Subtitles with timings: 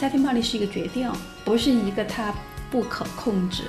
[0.00, 1.10] 家庭暴力是一个决定，
[1.46, 2.32] 不是一个他
[2.70, 3.62] 不可控制。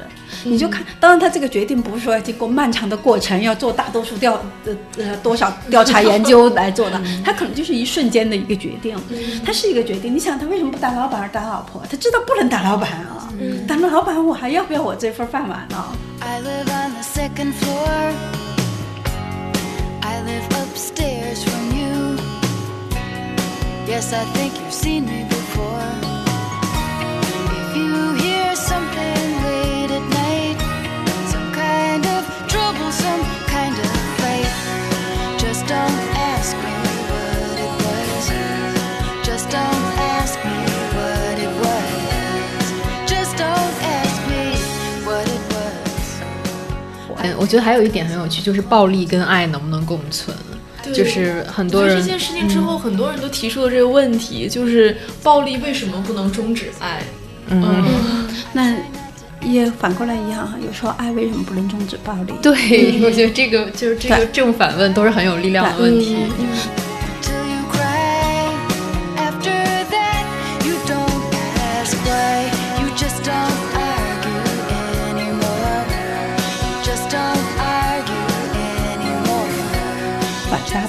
[0.43, 4.33] 你就看，当然他这个决定不是说经过漫长的过程，要做大多数调
[4.65, 8.97] 呃呃多少调查研究来做的，他可能就是一瞬间的一个决定。
[9.46, 10.13] 他是一个决定。
[10.13, 11.81] 你想他为什么不打老板而打老婆？
[11.90, 13.31] 他知道不能打老板啊，
[13.65, 15.86] 打了老板我还要不要我这份饭碗呢
[16.20, 16.74] ？I live
[17.36, 18.13] second floor.
[20.02, 22.17] I live upstairs from you.
[23.85, 25.34] Yes, I think you've seen me before.
[47.45, 50.35] 我觉得还有一点很有趣，就是暴力跟爱能不能共存？
[50.91, 57.04] 就是很多人这件事情之后，很多人都提出了这个问题，就是暴力为什么不能终止爱？
[57.49, 57.85] 嗯，
[58.52, 58.76] 那
[59.43, 62.34] 也反过来一样，有时候爱为什么不能终止暴力？
[62.41, 66.18] 对，我觉得这个就是这个正反问都是很有力量的问题。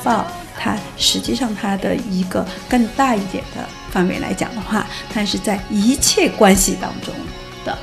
[0.06, 0.26] 反家暴，
[0.56, 7.12] 它实际上它的一个更大一点的范围来讲的话，它是在一切关系当中
[7.64, 7.76] 的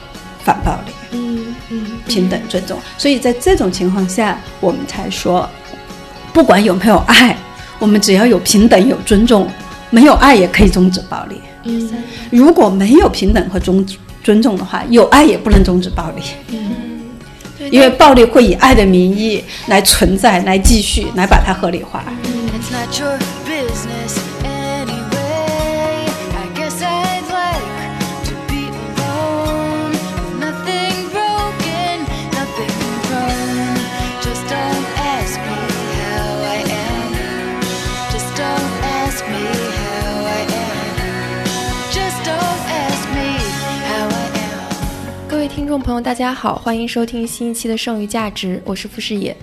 [0.44, 0.94] 反暴力。
[1.12, 2.80] 嗯嗯，平等尊重。
[2.98, 5.50] 所以在这种情况下，我们才说，
[6.32, 7.36] 不管有没有爱，
[7.78, 9.50] 我们只要有平等、有尊重，
[9.90, 11.42] 没有爱也可以终止暴力。
[11.64, 11.92] 嗯，
[12.32, 13.86] 如果没有平等和尊
[14.24, 16.60] 尊重的话，有爱也不能终止暴力，对
[17.72, 22.03] 因为暴力会以爱的名义来存在、来继续、来把它合理化。
[45.56, 49.38] 听众朋友，大家好，欢迎收听新一期的《剩余价值》，我是傅视野。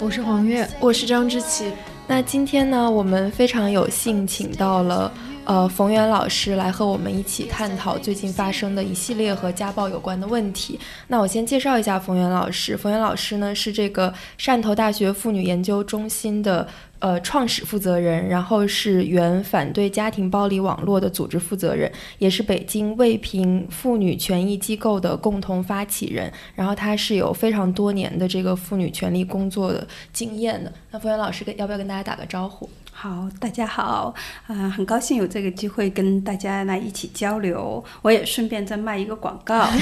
[0.00, 1.70] 我是黄月，我是张之琪。
[2.08, 5.12] 那今天呢，我们非常有幸请到了
[5.44, 10.80] 呃冯源老师来和我们一起探讨最近发生的一系列和家暴有关的问题。
[11.06, 16.66] 那我先介绍一下冯源老师，冯源老师呢是这个汕头大学妇女研究中心的。
[17.02, 26.32] 呃，创始负责人，然后是原反对家庭暴力网络的组织负责人，也是北京卫平妇女权益机构的共同发起人。
[26.54, 30.72] 然后他是有非常多年的这个妇女权利工作的经验的。
[30.92, 32.70] 那冯源老师跟要不要跟大家打个招呼？
[32.94, 34.14] 好，大家好，
[34.46, 37.82] 啊、很高兴有这个机会跟大家来一起交流。
[38.02, 39.72] 我也顺便再卖一个广告，啊、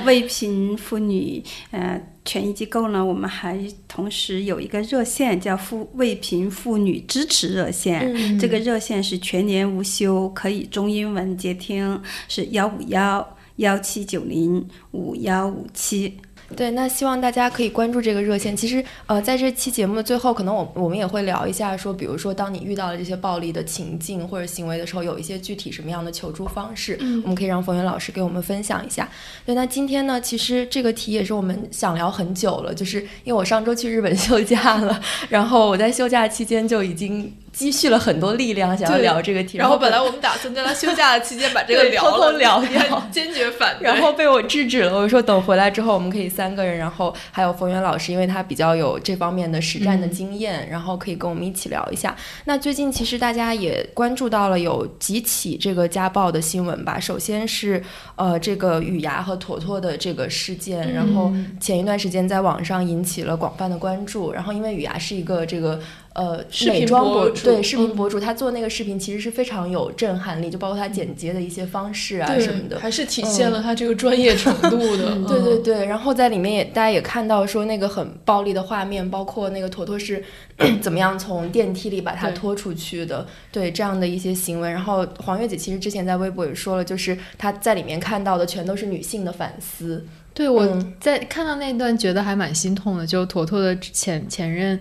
[0.04, 16.18] 卫平妇女呃权益机构呢，我们还同时有一个热线叫妇卫平妇女支持热线，这个热线是全年无休，可以中英文接听，是幺五幺幺七九零五幺五七。
[16.56, 18.56] 对，那希望大家可以关注这个热线。
[18.56, 29.08] 其实，呃，在这期节目的最后，可能我我们也会聊一下，说，比如说，当你遇到了这些暴力的情境或者行为的时候，有一些具体什么样的求助方式，我们可以让冯源老师给我们分享一下。
[29.44, 39.58] 对，那今天呢，其实这个题也是我们想聊很久了，就是因为我上周去日本休假了，然后我在休假期间就已经积蓄了很多力量，想要聊这个题。
[39.58, 43.84] 然后本来我们打算在他休假的期间把这个 对聊了，偷偷聊你还掉坚决反对。
[43.84, 44.96] 然后被我制止了。
[44.96, 52.16] 我说等回来之后，我们可以三个人，然后还有冯源老师，因为他比较有这方面的实战的经验，然后可以跟我们一起聊一下。
[52.44, 57.00] 那最近其实大家也关注到了有几起这个家暴的新闻吧。
[57.00, 57.82] 首先是
[58.14, 64.30] 呃这个雨芽和坨坨的这个事件，然后前一段时间在网上引起了广泛的关注。
[64.30, 65.80] 然后因为雨芽是一个这个。
[66.18, 75.10] 呃，视频美妆博主对视频嗯博主，他做那个视频其实是非常有震撼力，就包括他剪接的一些方式啊什么的，还是体现了他这个专业程度的。
[75.14, 80.20] 嗯对对对，然后在里面也大家也看到说那个很暴力的画面，包括那个坨坨是
[80.82, 84.68] 怎么样从电梯里把他拖出去的，对这样的一些行为。
[84.68, 90.04] 然后黄月姐其实之前在微博也说了，就是她在里面看到的全都是女性的反思。
[90.34, 94.78] 对我嗯在看到那段觉得还蛮心痛的，就坨坨的前前任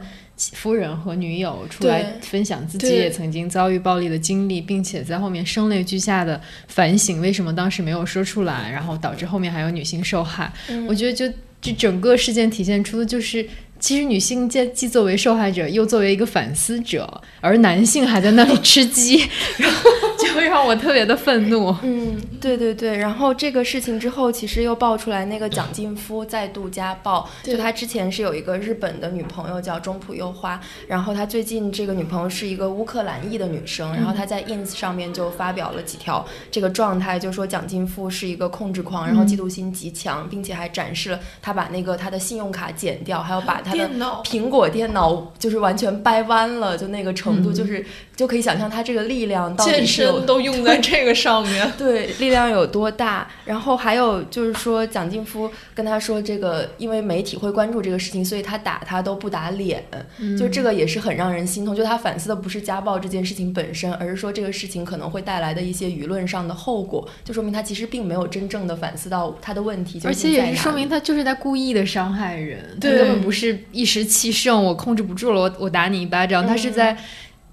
[0.53, 10.51] 夫人和女友出来分享自己也曾经遭遇暴力的经历，并且在后面声泪俱下的反省为什么当时没有说出来，然后导致后面还有女性受害。
[10.69, 11.27] 嗯我觉得就
[11.59, 13.43] 这整个事件体现出的就是
[13.79, 19.17] 其实女性既既作为受害者，又作为一个反思者，而男性还在那里吃鸡，
[19.57, 19.89] 然 后
[20.47, 21.75] 让我特别的愤怒。
[21.83, 22.97] 嗯，对对对。
[22.97, 27.29] 然后这个事情之后，其实又爆出来那个蒋劲夫再度家暴。
[27.43, 43.61] 就他之前是有一个日本的女朋友叫中浦优花，然后他最近这个女朋友是一个乌克兰裔的女生，然后他在 ins 上面就发表了几条这个状态，就说蒋劲夫是一个控制狂，然后嫉妒心极强，并且还展示了他把那个他的信用卡剪掉，还有把。
[43.67, 43.89] 他的
[44.23, 47.85] 苹果电脑就是完全掰弯了，就那个程度，就是
[48.17, 53.29] 就可以想象他这个力量到底是有都用在这个上面， 对，力量有多大。
[53.45, 59.83] 然后还有就是说，蒋劲夫跟他说，这个因为媒体会关注这个事情，所以他打他都不打脸，
[60.37, 61.75] 就这个也是很让人心痛。
[61.75, 73.57] 就他反思的不是家暴这件事情本身，而是说这个事情可能会带来的一些舆论上的后果，就说明他其实并没有真正的反思到他的问题，而且也是说明他就是在故意的伤害人，对，根本不是。
[73.71, 76.47] 一时气盛，我控制不住了，我我打你一巴掌。
[76.47, 76.97] 他是在。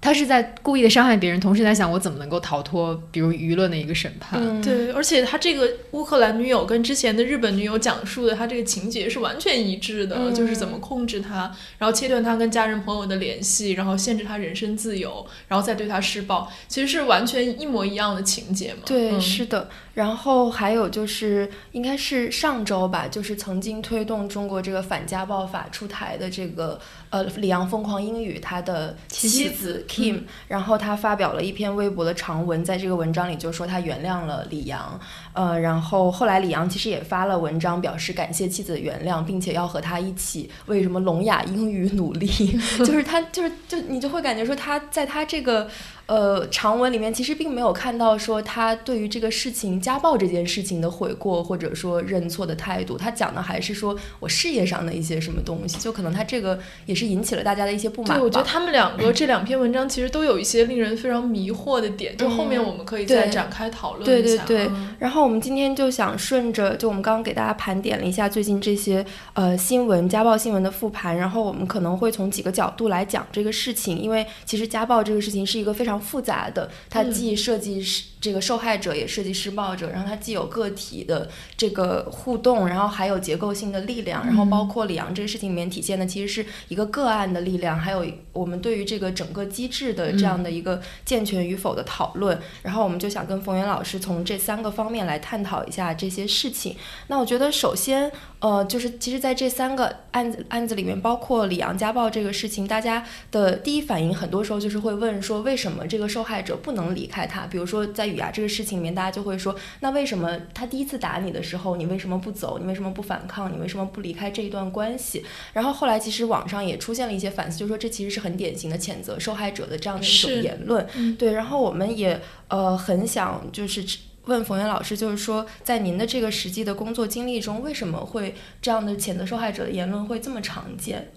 [0.05, 4.61] 他是在故意的伤害别人，同时在想我怎么能够逃脱，比如舆论的一个审判。
[4.61, 18.81] 对，而且他这个乌克兰女友跟之前的日本女友讲述的他这个情节是完全一致的，就是怎么控制他，然后切断他跟家人朋友的联系，然后限制他人身自由，然后再对他施暴，其实是完全一模一样的情节嘛。
[18.85, 19.67] 对，是的。
[19.95, 26.79] 然后还有就是，应该是上周吧，就是曾经推动中国这个反家暴法出台的这个。
[27.09, 34.99] 呃，李阳疯狂英语他的妻子 Kim，然后他发表了一篇微博的长文，在这个文章里就说他原谅了李阳，
[35.33, 42.27] 呃，然后后来李阳其实也发了文章表示感谢妻子的原谅，并且要和他一起为什么聋哑英语努力，
[42.79, 45.69] 就是他就是就你就会感觉说他在他这个。
[46.07, 52.95] 呃，长文里面其实并没有看到说他对于这个事情家暴这件事情的悔过，或者说认错的态度。
[52.95, 58.19] 他讲的还是说我事业上的一些什么东西，就可能他这个也是引起了大家的一些不满。
[58.19, 64.45] 对，我觉得他们两个这两篇文章其实都有一些令人非常迷惑的点，就后面我们可以再展开讨论一下。
[64.45, 64.71] 对对对。
[64.99, 69.03] 然后我们今天就想顺着，就我们刚刚给大家盘点了一下最近这些
[69.33, 75.94] 呃新闻家暴新闻的复盘，然后我们可能会从几个角度来讲这个事情，因为其实家暴这个事情是一个非常。
[75.99, 92.39] 复杂的，它既涉及是这个受害者，也涉及施暴者，然后它既有个体的这个互动，然后还有结构性的力量，然后包括李阳这个事情里面体现的其实是一个个案的力量，还有我们对于这个整个机制的这样的一个健全与否的讨论。
[92.63, 96.75] 然后我们就想跟冯源老师从这三个方面来探讨一下这些事情。
[97.07, 98.11] 那我觉得首先。
[98.39, 107.45] 呃，就是其实，在这三个案子案子里面，包括李阳家暴这个事情，大家的第一反应很多时候就是会问说，为什么这个受害者不能离开他？
[107.47, 112.57] 比如说在雨芽这个事情里面，大家就会说，那为什么他第一次打你的时候，你为什么不走？
[112.59, 113.51] 你为什么不反抗？
[113.53, 115.23] 你为什么不离开这一段关系？
[115.53, 120.87] 然后后来其实网上也出现了一些反思，就是说这其实是很典型的谴责受害者的这样的一种言论。
[121.17, 123.85] 对，然后我们也呃很想就是。
[124.25, 131.11] 问冯源老师，就是说，在您的这个实际的工作经历中，为什么会这样的谴责受害者的言论会这么常见？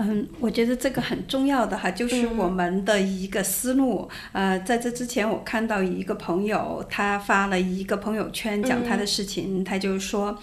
[0.00, 4.08] 嗯，我觉得这个很重要的哈，就是我们的一个思路。
[4.30, 10.38] 呃，在这之前，我看到一个朋友，他发了一个朋友圈讲他的事情，他就说，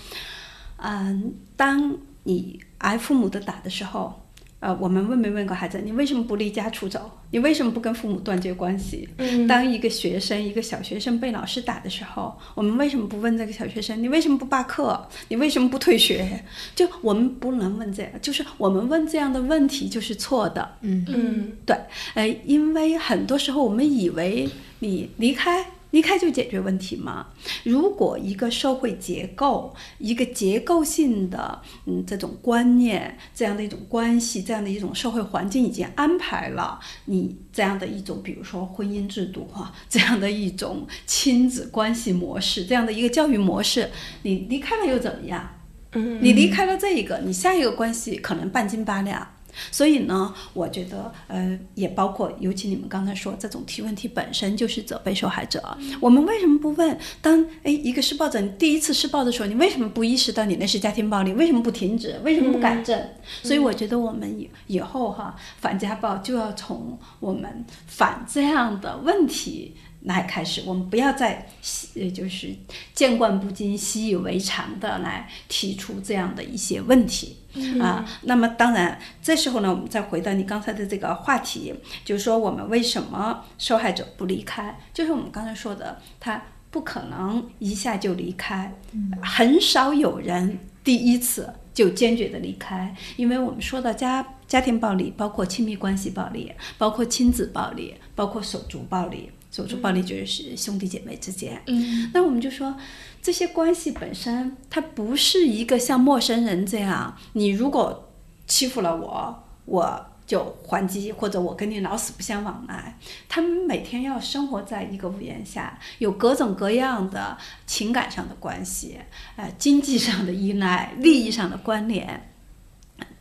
[0.76, 4.22] 嗯，当你挨父母的打的时候。
[4.62, 7.12] 呃，我们问没问过孩子，你为什么不离家出走？
[7.36, 9.10] 你为什么不跟父母断绝关系？
[9.46, 15.06] 当一个学生，一个小学生被老师打的时候，我们为什么不问这个小学生，你为什么不罢课？
[15.28, 16.42] 你为什么不退学？
[16.74, 20.78] 就我们不能问这样，就是我们问这样的问题就是错的。
[20.80, 21.76] 嗯嗯，对，
[22.14, 24.48] 呃，因为很多时候我们以为
[24.80, 25.66] 你离开。
[25.92, 27.28] 离开就解决问题吗？
[27.64, 43.90] 如果一个社会结构、一个结构性的嗯这种观念、这样的一种关系、这样的一种社会环境已经安排了你这样的一种，比如说婚姻制度哈，这样的一种亲子关系模式、这样的一个教育模式，
[44.24, 45.50] 你离开了又怎么样？
[45.94, 49.35] 嗯，你离开了这一个，你下一个关系可能半斤八两。
[49.72, 55.78] 所以呢，我觉得，呃，也包括，尤其你们刚才说这种提问题本身就是责备受害者。
[56.00, 56.98] 我们为什么不问？
[57.22, 61.34] 当哎一个施暴者你第一次施暴的时候，你为什么不意识到你那是家庭暴力？
[61.34, 62.20] 为什么不停止？
[62.24, 63.00] 为什么不改正？
[63.44, 69.76] 所以我觉得我们以以后哈反家暴就要从我们反这样的问题。
[70.06, 71.48] 来开始，我们不要再
[71.96, 72.56] 呃，就是
[72.94, 77.38] 见惯不惊、习以为常的来提出这样的一些问题
[77.82, 78.06] 啊。
[78.22, 84.80] 那么，当然，这时候呢，我们再回到你刚才的这个话题，就是说，我们为什么受害者不离开？
[84.94, 88.74] 就是我们刚才说的，他不可能一下就离开，
[89.22, 99.32] 很少有人第一次就坚决的离开，因为我们说到家家庭暴力，包括亲密关系暴力，包括亲子暴力，包括手足暴力。
[99.56, 101.62] 手足暴力就是兄弟姐妹之间。
[101.68, 102.76] 嗯那我们就说，
[103.22, 108.12] 这些关系本身它不是一个像陌生人这样，你如果
[108.46, 113.00] 欺负了我，我就还击，或者我跟你老死不相往来。
[113.30, 119.00] 他们每天要生活在一个屋檐下，有各种各样的情感上的关系，
[119.38, 122.32] 呃，经济上的依赖，利益上的关联。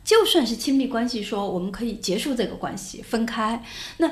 [0.03, 3.63] 就算是亲密关系，说我们可以结束这个关系，分开，
[3.97, 4.11] 那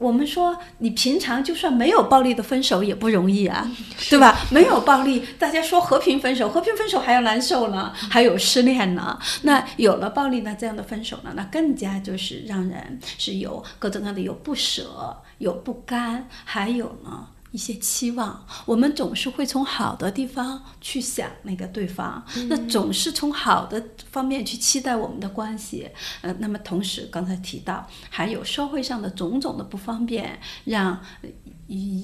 [0.00, 3.70] 我们说，你平常就算没有暴力的分手也不容易啊，
[4.08, 4.34] 对吧？
[4.50, 9.18] 没有暴力，大家说和平分手，和平分手还要难受呢，还有失恋呢。
[9.42, 17.26] 那有了暴力呢，这样的分手呢，那更加就是让人是有各种各样的有不舍、有不甘，还有呢。
[17.52, 25.88] 一些期望，我们总是会从好的地方去想那个对方，那总是从好的方面去期待我们的关系。
[26.20, 30.92] 呃，那么同时刚才提到，还有社会上的种种的不方便，让
[31.22, 31.28] 呃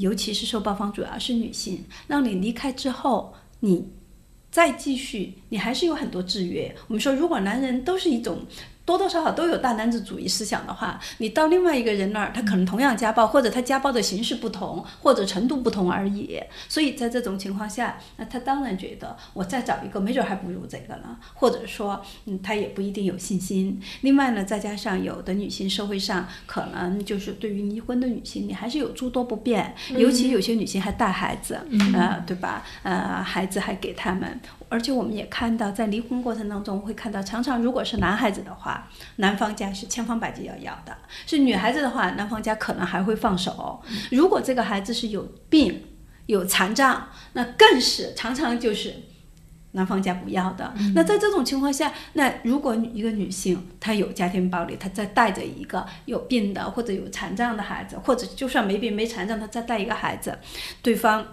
[0.01, 3.89] 尤其是受暴方主要是女性，让你离开之后，你
[4.51, 6.75] 再继续，你还是有很多制约。
[6.89, 8.45] 我们说，如果男人都是一种
[8.87, 16.41] 多多少少都有大男子主义思想的话，你到另外一个人那儿，他可能同样家暴，或者他家暴的形式不同，或者程度不同而已。
[16.69, 23.81] 所以在这种情况下，那他当然觉得我再找一个，没准还不如这个呢，或者说，嗯，他也不一定有信心。
[24.03, 31.59] 另外呢，再加上有的女性社会上可能就是对于离婚的女性，你还是有诸多不便，尤其有些女性还带孩子，
[31.93, 32.63] 呃，对吧？
[32.85, 34.41] 呃，孩子还给他们。
[34.77, 40.93] 而且我们也看到，在离婚过程当中，会看到常常如果是男孩子的话，男方家是千方百计要要的；
[41.27, 43.83] 是女孩子的话，男方家可能还会放手。
[44.11, 45.83] 如果这个孩子是有病、
[46.27, 48.95] 有残障，那更是常常就是
[49.73, 50.75] 男方家不要的。
[50.95, 60.39] 那在这种情况下，那如果一个女性她有家庭暴力，她再带着一个有病的或者有残障的孩子，或者就算没病没残障，她再带一个孩子，
[60.83, 61.27] 对方。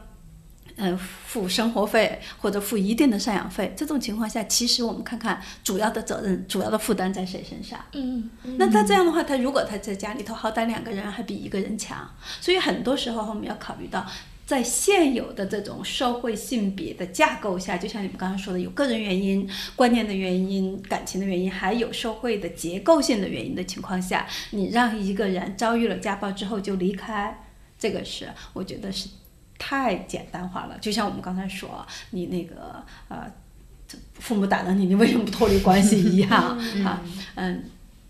[0.75, 7.80] 呃，付生活费或者付一定的赡养费，这种情况下，其实我们看看主要的责任、主要的负担在谁身上？
[7.92, 12.10] 嗯那他这样的话，他如果他在家里头，好歹两个人还比一个人强。
[12.42, 14.06] 所以很多时候我们要考虑到，
[14.48, 27.46] 在现有的这种社会性别的架构下，就像你们刚刚说的，有个人原因、观念的原因、感情的原因，还有社会的结构性的原因的情况下，你让一个人遭遇了家暴之后就离开，
[27.77, 29.08] 这个是我觉得是
[29.57, 30.77] 太简单化了。
[30.79, 33.31] 就像我们刚才说，你那个呃。
[34.15, 36.31] 父母打了你，你为什么不脱离关系一样
[36.83, 37.00] 啊？
[37.36, 37.63] 嗯，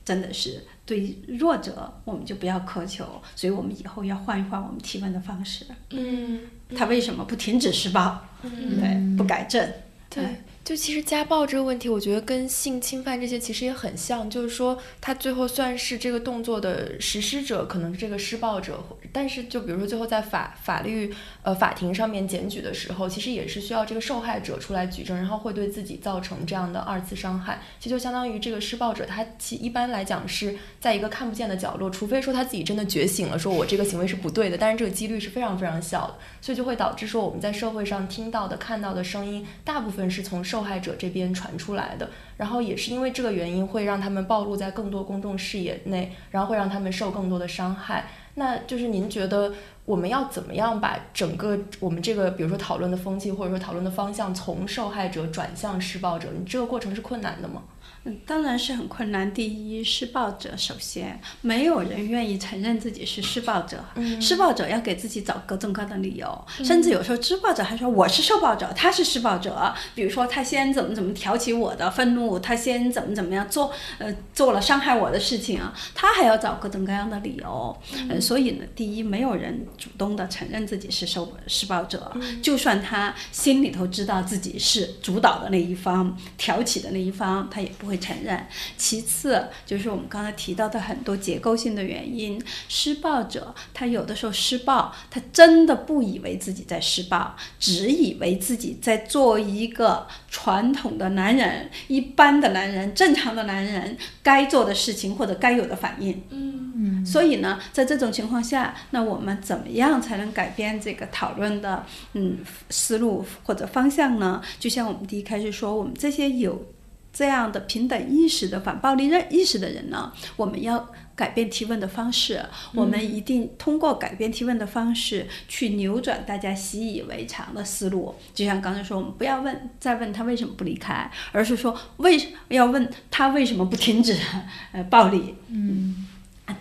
[0.06, 5.66] 真的是对弱者，我们就不要苛求，所以我们以后要换一换我们提问的方式。
[5.90, 6.40] 嗯，
[6.74, 8.24] 他为什么不停止施暴？
[8.44, 9.70] 对，不改正。
[10.10, 10.24] 对，
[10.64, 42.08] 就其实家暴这个问题，我觉得跟性侵犯这些其实也很像，就是说他最后算是这个动作的实施者，可能是这个施暴者，但是就比如说最后在法法律呃法庭上面检举的时候，其实也是需要这个受害者出来举证，然后会对自己造成这样的二次伤害，其实就相当于这个施暴者他其一般来讲是在一个看不见的角落，除非说他自己真的觉醒了，说我这个行为是不对的，但是这个几率是非常非常小的，所以就会导致说我们在社会上听到的、看到的声音，大部分是从受害者这边传出来的，
[42.38, 48.06] 然后也是因为这个原因，会让他们暴露在更多公众视野内，然后会让他们受更多的伤害。
[48.36, 49.52] 那就是您觉得
[49.84, 57.64] 我们要怎么样把整个我们这个，比如说讨论的风气，或者说讨论的方向，从受害者转向施暴者，你这个过程是困难的吗？
[58.06, 59.34] 嗯，当然是很困难。
[59.34, 63.84] 第一，施暴者首先没有人愿意承认自己是施暴者，
[64.20, 69.74] 施暴者要给自己找各种各样的理由，甚至有时候施暴者还说我是受暴者，他是施暴者。
[69.96, 77.78] 比如说他先怎么怎么挑起我的愤怒，他先怎么怎么样做，呃，做了伤害我的事情啊，他还要找各种各样的理由。
[78.10, 88.46] 呃，所以呢，第一，没有人主动的承认自己是受施暴者，就算他心里头知道自己是主导的那一方、挑起的那一方，他也不会承认。
[88.78, 106.22] 其次，就是我们刚才提到的很多结构性的原因，施暴者他有的时候施暴，他真的不以为自己在施暴，只以为自己在做一个传统的男人、一般的男人、正常的男人该做的事情或者该有的反应。
[106.32, 112.38] 嗯所以呢，在这种情况下，那我们怎么样才能改变这个讨论的嗯
[112.70, 114.42] 思路或者方向呢？
[114.60, 116.66] 就像我们第一开始说，我们这些有
[117.14, 122.44] 这样的平等意识的反暴力认意识的人呢，我们要改变提问的方式，
[122.74, 128.16] 我们一定通过改变提问的方式去扭转大家习以为常的思路。
[128.34, 134.18] 就像刚才说，我们不要问再问他为什么不离开，而是说为什要问他为什么不停止
[134.74, 135.36] 呃暴力。
[135.50, 136.08] 嗯，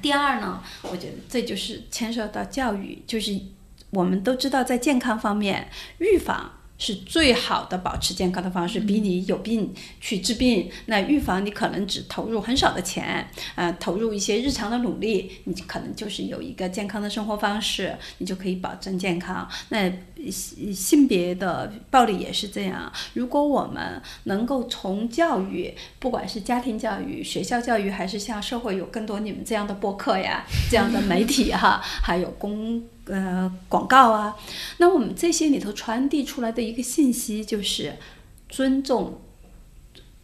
[0.03, 3.41] 第二呢，我觉得这就是牵涉到教育，就是
[3.89, 6.59] 我们都知道在健康方面预防。
[6.83, 10.69] 是最好的保持健康的方式，比你有病去治病。
[10.87, 13.25] 那预防你可能只投入很少的钱，
[13.55, 19.49] 呃、投入一些日常的努力，你可能就是有一个健康的生活方式，你就可以保证健康。
[19.69, 19.89] 那
[20.29, 22.93] 性性别的暴力也是这样。
[23.15, 34.37] 如果我们能够从教育，不管是家庭教育、学校教育，还是像社会有更多你们这样的播客呀、这样的媒体哈，还有公呃广告啊，
[34.79, 37.95] 那我们这些里头传递出来的一个信息就是
[38.49, 39.21] 尊重、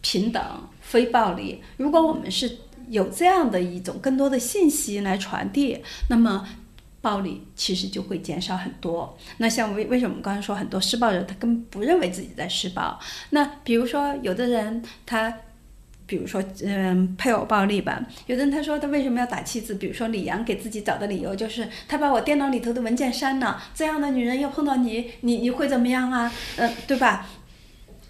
[0.01, 0.41] 平等、
[0.81, 1.61] 非暴力。
[1.77, 2.57] 如果我们是
[2.89, 6.47] 有这样的一种更多的信息来传递，那么
[7.01, 9.17] 暴力其实就会减少很多。
[9.37, 12.99] 那像为为什么我们刚才说很多施暴者他根本不认为自己在施暴？
[13.31, 15.33] 那比如说有的人他。
[16.09, 19.75] 比如说，嗯，配偶暴力吧，有的人他说他为什么要打妻子？
[19.75, 26.33] 比如说李阳给自己找的理由就是他把我电脑里头的文件删了，这样的女人要碰到你，你你会怎么样啊？
[26.57, 27.27] 嗯、对吧？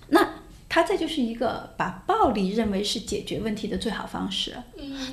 [0.07, 0.25] 那
[0.69, 4.55] 他这就是一个把暴力认为是解决问题的最好方式。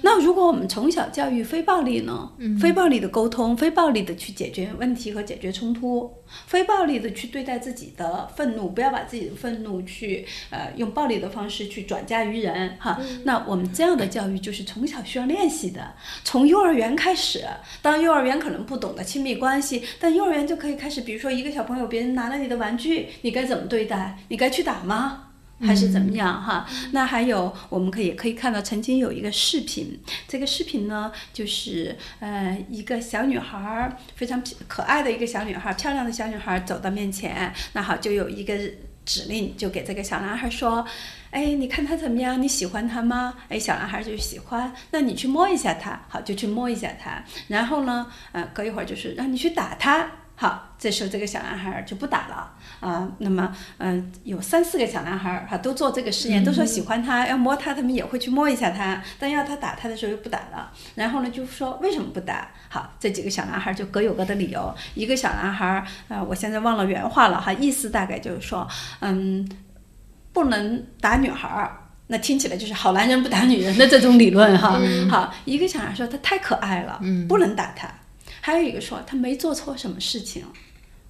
[0.02, 2.30] 那如果我们从小教育非暴力呢？
[2.60, 6.12] 非暴力的沟通，非暴力的去解决问题和解决冲突，
[6.46, 13.00] 非暴力的去对待自己的愤怒，不要把自己的愤怒去呃用暴力的方式去转嫁于人哈。
[13.24, 17.44] 那我们这样的教育就是从小需要练习的，从幼儿园开始。
[17.80, 24.18] 当然，幼儿园可能不懂得亲密关系，但幼儿园就可以开始，比如说一个小朋友别人拿了你的玩具，你该怎么对待？
[24.28, 25.25] 你该去打吗？
[25.60, 26.66] 还是怎么样哈？
[26.92, 29.98] 那还有，我们可以可以看到，曾经有一个视频，
[30.28, 38.54] 这个视频呢，就是呃一个小女孩儿，非常可爱的一个小女孩儿，漂亮的小女孩儿走到面前，那好，就有一个
[39.06, 40.86] 指令，就给这个小男孩说，
[41.30, 42.40] 哎，你看他怎么样？
[42.42, 43.34] 你喜欢他吗？
[43.48, 50.10] 哎，小男孩就喜欢，那你去摸一下他，好，就去摸一下他，然后呢，呃，隔一会儿就是让你去打他。
[50.38, 60.70] 好，这时候这个小男孩儿就不打了啊、那么，嗯、有三四个小男孩儿哈都做这个实验，都说喜欢他，要摸他，他们也会去摸一下他，但要他打他的时候又不打了。
[60.94, 62.48] 然后呢，就说为什么不打？
[62.68, 64.74] 好，这几个小男孩儿就各有各的理由。
[64.94, 68.68] 一个小男孩儿，啊、我现在忘了原话了哈，意思大概就是说，
[69.00, 69.48] 嗯，
[70.34, 71.78] 不能打女孩儿。
[72.08, 74.78] 那听起来就是好男人不打女人的这种理论哈。
[75.10, 77.88] 好，一个小孩说他太可爱了，不能打他。
[78.46, 80.44] 还有一个说他没做错什么事情，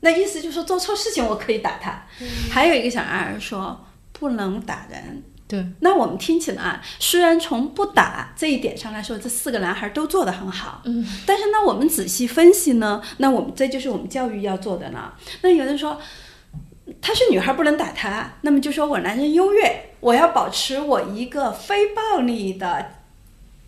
[0.00, 2.02] 那意思就是说做错事情我可以打他。
[2.50, 5.22] 还有一个小男孩说不能打人。
[5.46, 15.12] 对，那我们听起来啊，虽然从不打这一点上来说，这四个男孩都做得很好，嗯，但是呢，我们仔细分析呢，那我们这就是我们教育要做的呢。
[15.42, 16.00] 那有人说，
[17.02, 22.92] 她是女孩不能打她，那么就说我男人优越，我要保持我一个非暴力的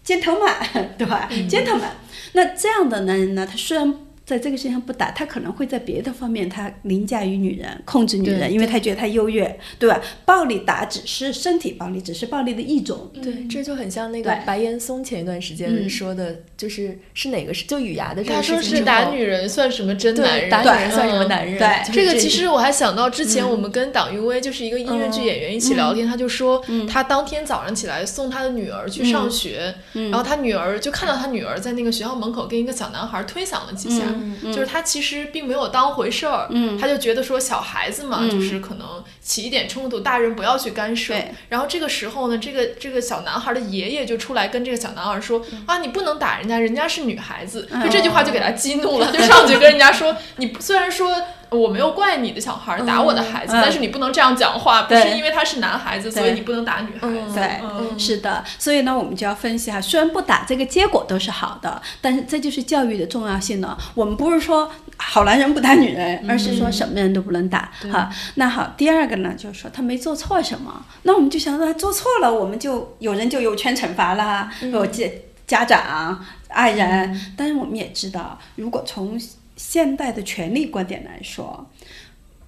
[0.04, 3.94] gentleman，对吧、g e n t l e m a n 那这样的男人呢，他虽然
[4.28, 9.98] 在这个事情上不打，他可能会在别的方面他凌驾于女人，控制女人，因为他觉得他优越，对吧？
[10.26, 13.10] 暴力打只是身体暴力，只是暴力的一种。
[13.22, 20.50] 对，这就很像那个白岩松前一段时间嗯说的，就是是哪个是就雨牙的这他个事情他说是打女人算什么真男人？
[20.50, 21.58] 打女人算什么嗯男人？
[21.58, 34.04] 对就是这个其实我还想到之前我们跟党云威就是一个音乐剧演员一起聊天，他就说他当天早上起来送他的女儿去上学，然后他女儿就看到他女儿在那个学校门口跟一个小男孩推搡了几下，
[34.52, 36.48] 就是他其实并没有当回事儿，
[36.80, 41.14] 他就觉得说小孩子嘛，就是可能起一点冲突，大人不要去干涉。
[41.48, 51.14] 然后这个时候呢，这个这个小男孩的爷爷就出来跟这个小男孩说啊，你不能打人家，人家是女孩子，就这句话就给他激怒了， 就上去跟人家说，你虽然说。
[51.50, 57.34] 我没有怪你的小孩儿打我的孩子，嗯但是你不能这样讲话，不是因为他是男孩子，所以你不能打女孩子。
[57.34, 63.76] 对，嗯是的，所以呢，我们就要分析哈，虽然不打这个结果都是好的，但是这就是教育的重要性了。
[63.94, 68.10] 我们不是说好男人不打女人，而是说什么人都不能打哈。
[68.34, 75.10] 那好，第二个呢，就是说他没做错什么，那我们就想到他做错了，我们就有人就有权惩罚啦，有家
[75.46, 79.18] 家长、爱人，但是我们也知道，如果从
[79.58, 81.68] 现代的权利观点来说，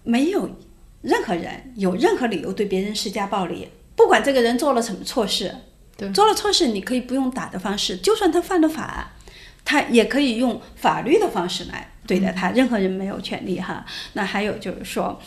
[0.05, 0.49] 没有
[1.03, 5.55] 任何人有任何理由对别人施加暴力，不管这个人做了什么错事，
[5.96, 9.11] 对做了错事，你可以不用打的方式，就算他犯了法，
[9.64, 13.85] 他也可以用法律的方式来对待他，任何人没有权利哈。
[14.14, 15.20] 那还有就是说，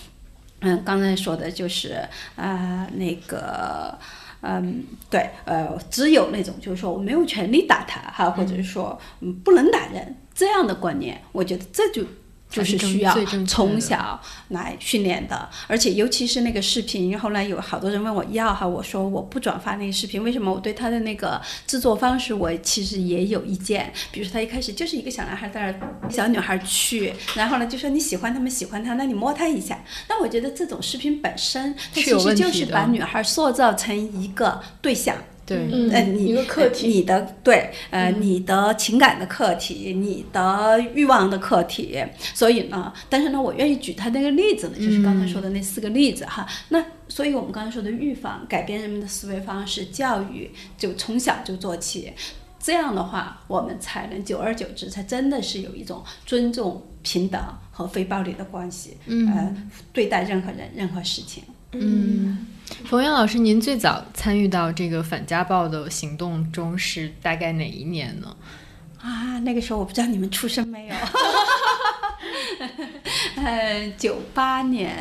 [0.61, 1.95] 嗯，刚才说的就是
[2.35, 3.99] 啊、呃那个。
[4.45, 12.05] 嗯，对，呃，只有那种就是说我没有权利打他哈，或者是说嗯不能打人这样的观念，我觉得这就。
[12.53, 13.17] 就是需要
[13.47, 20.53] 从小来训练的，而且尤其是那个视频，后来有好多人问我要哈，我说我不转发那个视频，为什么？
[20.53, 23.91] 我对他的那个制作方式，我其实也有意见。
[24.11, 25.79] 比如说他一开始就是一个小男孩带着
[26.11, 29.83] 小女孩去，然后呢就说你喜欢他们喜欢他，那你摸他一下。
[30.07, 35.17] 那我觉得这种视频本身，它其实就是把女孩塑造成一个对象。
[35.53, 36.87] 对，嗯呃，你一个课题。
[36.87, 41.97] 嗯你的对，呃，你的情感的课题，你的欲望的课题，
[42.33, 46.45] 所以呢，但是呢，我愿意举他那个例子呢，就是刚才说的那四个例子哈。
[46.69, 52.11] 那所以我们刚才说的预防，改变人们的思维方式，教育就从小就做起，
[52.59, 59.27] 这样的话，我们才能久而久之，才真的是有一种尊重、平等和非暴力的关系，嗯。
[59.33, 59.55] 呃，
[59.91, 61.43] 对待任何人、任何事情。
[61.75, 62.45] 嗯，
[62.85, 68.35] 冯源老师，您最早参与到这个反家暴的行动中是大概哪一年呢？
[69.01, 70.95] 啊，那个时候我不知道你们出生没有。
[73.35, 74.95] 呃，九八年，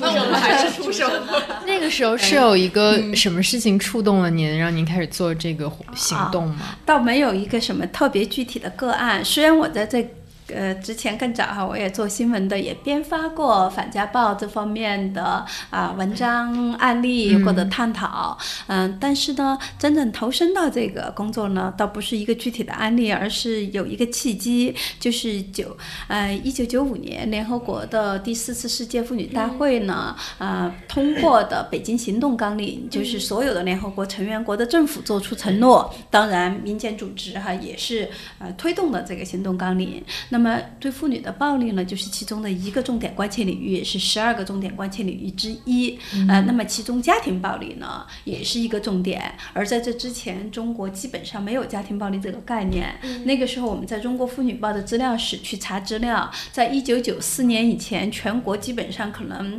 [0.00, 1.40] 那我们还是出生了。
[1.64, 6.76] 那个时候是有一个什么事情触动了您，让您开始做这个行动吗？
[6.84, 9.24] 倒没有一个什么特别具体的个案。
[9.24, 10.02] 虽然我在这
[10.48, 18.36] 呃之前更早哈，我也做新闻的，也编发过反家暴这方面的啊、文章案例或者探讨。
[18.66, 25.76] 嗯、但是呢，真正投身到这个工作呢，倒不是一个具体的案例，而是有一个契机，就是九
[26.08, 40.02] 呃一九九五年联合国的第四次世界妇女大会呢，呃通过的北京行动纲领，就是所有的联合国成员国的政府做出承诺，当然民间组织哈也是呃推动的这个行动纲领。
[40.34, 45.96] 那么对妇女的暴力呢，就是其中的一个重点关切领域，也是十二个重点关切领域之一。
[46.28, 49.32] 呃，那么其中家庭暴力呢，也是一个重点。
[49.52, 52.98] 而在这之前，中国基本上没有家庭暴力这个概念。
[53.22, 59.56] 那个时候，我们在中国妇女报的资料室去查资料，在一九九四年以前，全国基本上可能，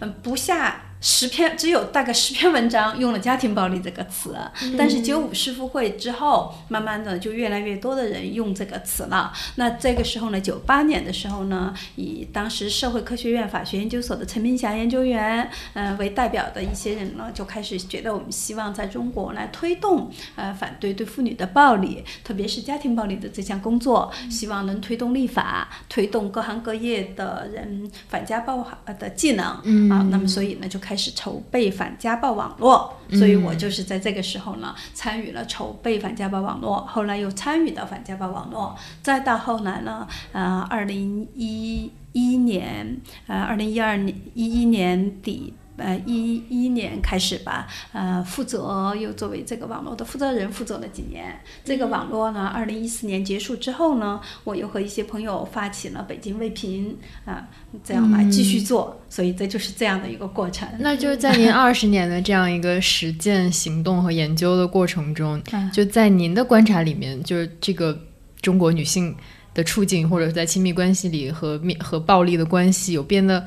[0.00, 0.85] 嗯、不下。
[1.00, 4.36] 十篇只有大概十篇文章用了“家庭暴力”这个词，
[4.78, 9.32] 但是九五世妇会之后，慢慢的就越来越多的人用这个词了。
[9.56, 30.06] 那这个时候呢，九八年的时候呢，以当时社会科学院法学研究所的陈明霞研究员，呃为代表的一些人呢，就开始觉得我们希望在中国来推动呃反对对妇女的暴力，特别是家庭暴力的这项工作，希望能推动立法，推动各行各业的人反家暴呃的技能、嗯啊。
[30.10, 32.94] 那么所以呢，就开始筹备反家暴网络。
[33.18, 45.54] 所以我就是在这个时候呢，参与了筹备反家暴网络，后来又参与到反家暴网络，再到后来呢，呃，二零一一年，呃，二零一二年一一年底。
[45.76, 51.38] 呃，一一年开始吧，呃，负责又作为这个网络的负责人，负责了几年。
[51.64, 57.46] 这个网络呢，二零一四年结束之后呢，我又和一些朋友发起了北京卫评啊、
[57.84, 59.00] 这样来继续做。
[59.08, 60.68] 所以这就是这样的一个过程。
[60.78, 67.98] 那就是在您 二十年的这样一个实践、行动和研究的过程中，嗯就在您的观察里面，就是这个
[68.40, 69.14] 中国女性
[69.54, 73.46] 的处境，或者在亲密关系里和面和暴力的关系，有变得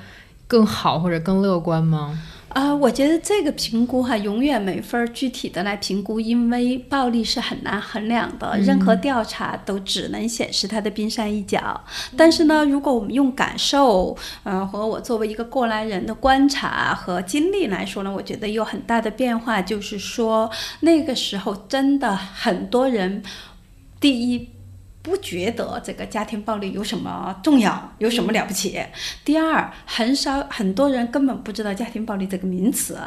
[0.50, 2.20] 更好或者更乐观吗？
[2.50, 11.80] 啊、我觉得这个评估哈，永远没法儿具体的来评估，因为暴力是很难衡量的，任何调查都只能显示它的冰山一角。
[12.18, 23.22] 但是呢，如果我们用感受，呃，和我作为一个过来人的观察和经历来说呢，我觉得有很大的变化，就是说那个时候真的很多人，
[24.00, 24.50] 第一。
[25.02, 28.80] 不觉得这个家庭暴力有什么重要，有什么了不起？
[29.24, 32.98] 第二，很少很多人根本不知道家庭暴力这个名词。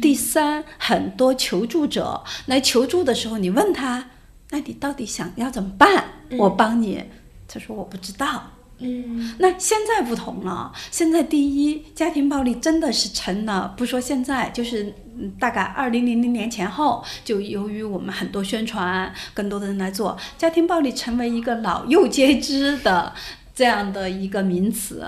[0.00, 4.10] 第三，很多求助者来求助的时候，你问他，
[4.50, 6.04] 那你到底想要怎么办？
[6.38, 7.04] 我帮你，
[7.46, 8.55] 他说我不知道。
[8.78, 14.94] 嗯那现在不同了，现在第一，家庭暴力真的是成了，不说现在，就是
[15.38, 23.12] 大概二零零零年前后，就由于我们很多宣传，更多的人来做，家庭暴力成为一个老幼皆知的。
[23.54, 25.02] 这样的一个名词，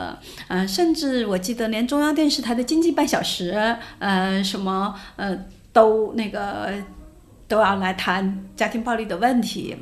[0.46, 5.38] 呃，甚至我记得连中央电视台的经济半小时，呃，什么呃，
[5.70, 6.72] 都那个
[7.46, 9.76] 都要来谈家庭暴力的问题。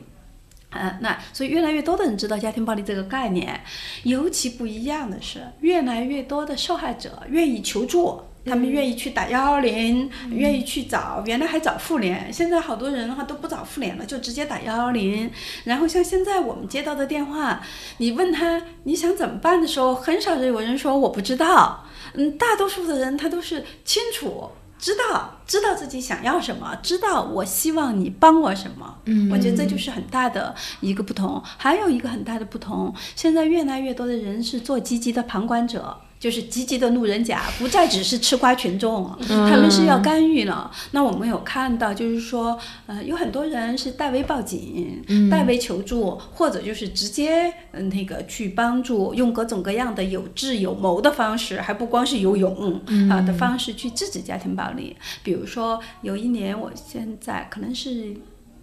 [0.76, 3.60] 呃，那所以越来越多的人知道家庭暴力这个概念，
[4.04, 15.30] 尤其不一样的是，越来越多的受害者愿意求助，他们愿意去打幺幺零，愿意去找，原来还找妇联，现在好多人的话都不找妇联了，就直接打幺幺零。
[15.64, 17.60] 然后像现在我们接到的电话，
[17.98, 21.84] 你问他你想怎么办的时候，很少有人说我不知道，
[22.14, 24.50] 嗯，大多数的人他都是清楚。
[24.78, 28.98] 知道知道自己想要什么，知道我希望你帮我什么。
[29.06, 31.42] 嗯我觉得这就是很大的一个不同。
[31.56, 35.96] 还有一个很大的不同，现在越来越多的人是做积极的旁观者。
[36.26, 40.68] 就是积极的路人甲，不再只是吃瓜群众，他们是要干预了。
[40.90, 54.96] 那我们有看到，就是说，呃，有很多人是代为报警、代为求助，或者就是直接嗯、那个去帮助，用各种各样的有智有谋的方式，还不光是游泳啊、的方式去制止家庭暴力。
[55.22, 58.12] 比如说，有一年，我现在可能是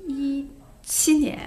[0.10, 0.46] 一
[0.86, 1.40] 七年。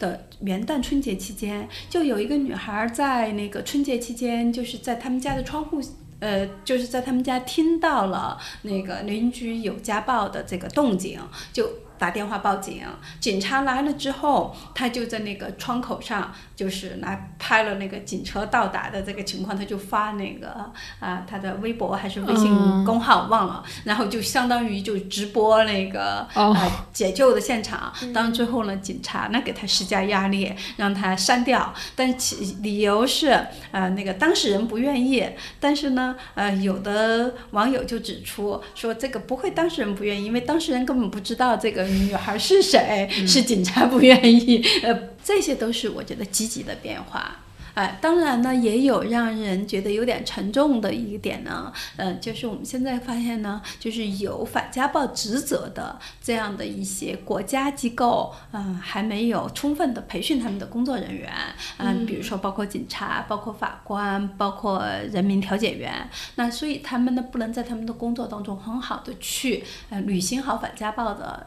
[0.00, 5.80] 的元旦春节期间，就有一个女孩在那个春节期间，就是在他们家的窗户，
[6.18, 11.20] 呃，就是在他们家听到了那个邻居有家暴的这个动静，
[11.52, 12.82] 就打电话报警。
[13.20, 26.56] 警察来了之后，他就在那个窗口上，就是来拍了那个警车到达的这个情况，他就发那个啊、他的微博还是微信嗯公号忘了，然后就相当于就直播那个、哦。
[26.58, 27.92] 呃解救的现场。
[28.14, 33.28] 当然最后呢，警察呢给他施加压力，让他删掉，但其理由是
[33.70, 47.36] 呃那个当事人不愿意，但是呢呃有的网友就指出说这个不会当事人不愿意，因为当事人根本不知道这个女孩是谁，是警察不愿意，呃这些都是我觉得积极的变化。
[47.74, 61.32] 哎，当然呢，也有让人觉得有点沉重的一点呢，呃，就是我们现在发现呢，就是有反家暴职责的这样的一些国家机构，嗯、还没有充分的培训他们的工作人员，
[61.78, 71.46] 嗯、比如说包括警察、包括法官、包括人民调解员，那所以他们呢不能在他们的工作当中很好的去呃履行好反家暴的。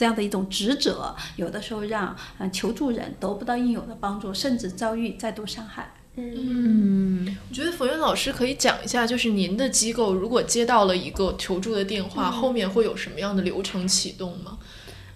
[0.00, 5.92] 这样的一种职责，有的时候让嗯求助人得不到应有的帮助，甚至遭遇再度伤害。
[6.16, 14.56] 嗯我觉得冯云老师可以讲一下，就是您的机构如果接到了一个求助的电话，后面会有什么样的流程启动吗？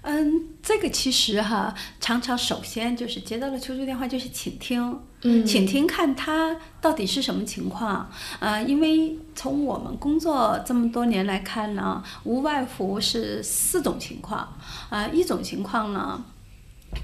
[0.03, 8.11] 嗯，这个其实哈，常常首先就是接到了求助电话，就是倾听，嗯倾听看他到底是什么情况。
[8.41, 14.57] 呃，因为从我们工作这么多年来看呢，无外乎是四种情况。
[14.89, 16.25] 啊、一种情况呢，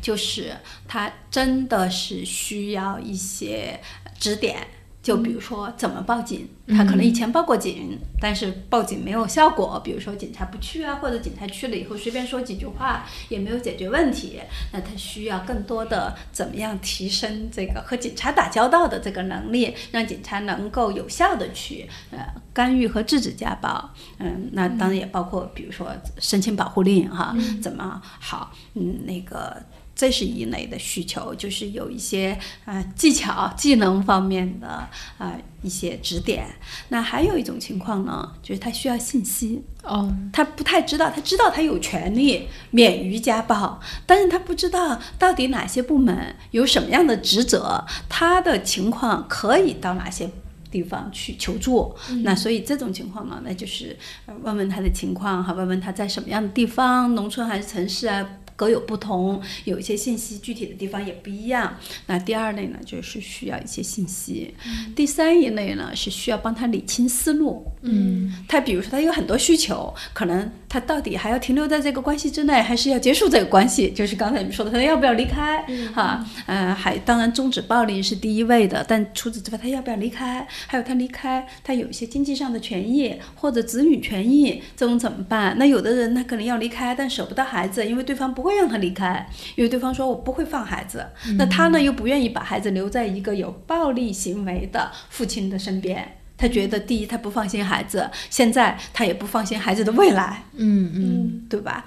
[0.01, 0.57] 就是
[0.89, 3.79] 他真的是需要一些
[4.19, 4.67] 指点。
[5.03, 14.39] 就比如说怎么报警，他可能以前报过警，但是报警没有效果，比如说警察不去啊，或者警察去了以后随便说几句话也没有解决问题，
[14.73, 22.19] 那他需要更多的怎么样提升这个和警察打交道的这个能力，让警察能够有效的去呃
[22.53, 23.91] 干预和制止家暴。
[24.19, 29.57] 嗯，那当然也包括比如说申请保护令哈，怎么好，嗯，那个。
[30.01, 36.47] 这是一类的需求，就是有一些呃技巧、技能方面的啊、呃、一些指点。
[36.89, 50.31] 那还有一种情况呢，就是他需要信息，哦，他不太知道，他知道他有权利免于家暴，但是他不知道到底哪些部门有什么样的职责，他的情况可以到哪些。
[50.73, 58.25] 地方去求助，那所以这种情况呢，那就是呃问问他的情况哈，问问他在什么样的地方，农村还是城市啊，
[58.61, 61.75] 各有不同，有一些信息具体的地方也不一样。
[62.05, 64.55] 那第二类呢，就是需要一些信息，
[64.95, 73.91] 第三一类呢是需要帮他理清思路，嗯他比如说他有很多需求，可能他到底还要停留在这个关系之内，还是要结束这个关系？
[73.93, 75.65] 就是刚才你们说的，他要不要离开？
[75.95, 80.47] 哈，呃，还当然终止暴力是第一位的，但除此之外，他要不要离开？
[80.67, 85.57] 还有他离开，他有一些经济上的权益或者子女权益，这种怎么办？
[85.59, 96.17] 那有的人他可能要离开，但舍不得孩子，因为对方不会让他离开，因为对方说我不会放孩子，那他呢又不愿意把孩子留在一个有暴力行为的父亲的身边。
[96.37, 101.85] 他觉得，第一，他不放心孩子；现在他也不放心孩子的未来，嗯嗯对吧？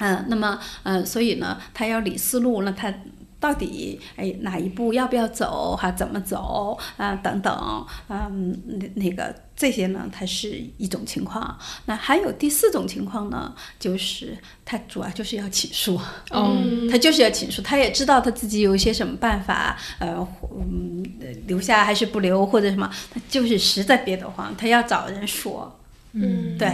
[0.00, 2.92] 嗯，那么，嗯，所以呢，他要理思路，那他
[3.40, 11.56] 到底哎哪一步要不要走，还怎么走啊、等等，嗯，那那个这些呢，它是一种情况。
[11.86, 16.00] 那还有第四种情况呢，就是他主要就是要起诉。
[16.30, 21.04] 嗯他就是要起诉，他也知道他自己有一些什么办法，呃，嗯，
[21.46, 25.78] 留下还是不留或者什么，他就是实在憋得慌，他要找人说，
[26.12, 26.68] 嗯，对。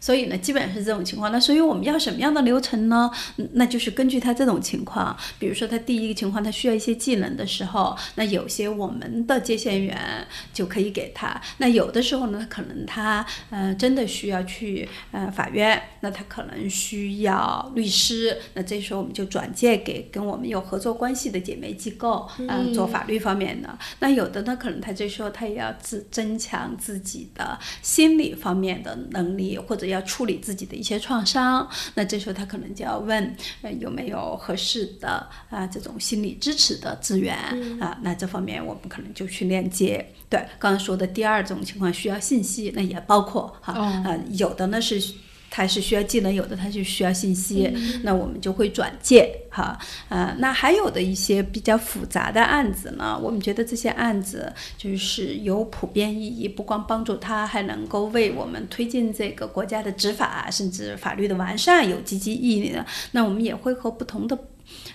[0.00, 1.30] 所以呢，基本上是这种情况。
[1.32, 3.10] 那所以我们要什么样的流程呢？
[3.36, 9.96] 嗯那就是根据他这种情况，比如说他第一个情况，他需要一些技能的时候，那有些我们的接线员
[10.52, 11.40] 就可以给他。
[11.58, 23.78] 那有的时候呢，可能他呃真的需要去呃法院，那他可能需要律师，那这时候我们就转介给跟我们有合作关系的姐妹机构，呃，做法律方面的。
[24.00, 31.68] 那有的呢，可能他这时候他也要自增强自己的心理方面的能力，或者要处理自己的一些创伤。
[31.94, 37.36] 那这时候他可能就要问，呃，有没有合适的啊、这种心理支持的资源
[37.80, 40.12] 啊、那这方面我们可能就去链接。
[40.28, 45.00] 对，刚刚说的第二种情况需要信息，那也包括哈，哦呃，有的呢是。
[45.50, 49.78] 它是需要技能，有的它是需要信息，那我们就会转介哈。
[50.08, 62.84] 呃，那还有的一些比较复杂的案子呢，我们觉得这些案子就是有普遍意义，不光帮助他，还能够为我们推进这个国家的执法，甚至法律的完善有积极意义的。
[63.12, 64.38] 那我们也会和不同的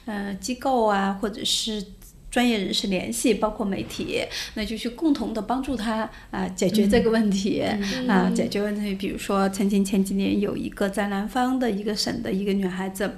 [0.05, 1.83] 呃机构啊，或者是
[2.31, 4.23] 专业人士联系，包括媒体，
[4.55, 7.61] 那就去共同的帮助他啊、解决这个问题
[8.07, 8.95] 啊、解决问题。
[8.95, 13.17] 比如说，曾经前几年有一个在南方的一个省的一个女孩子。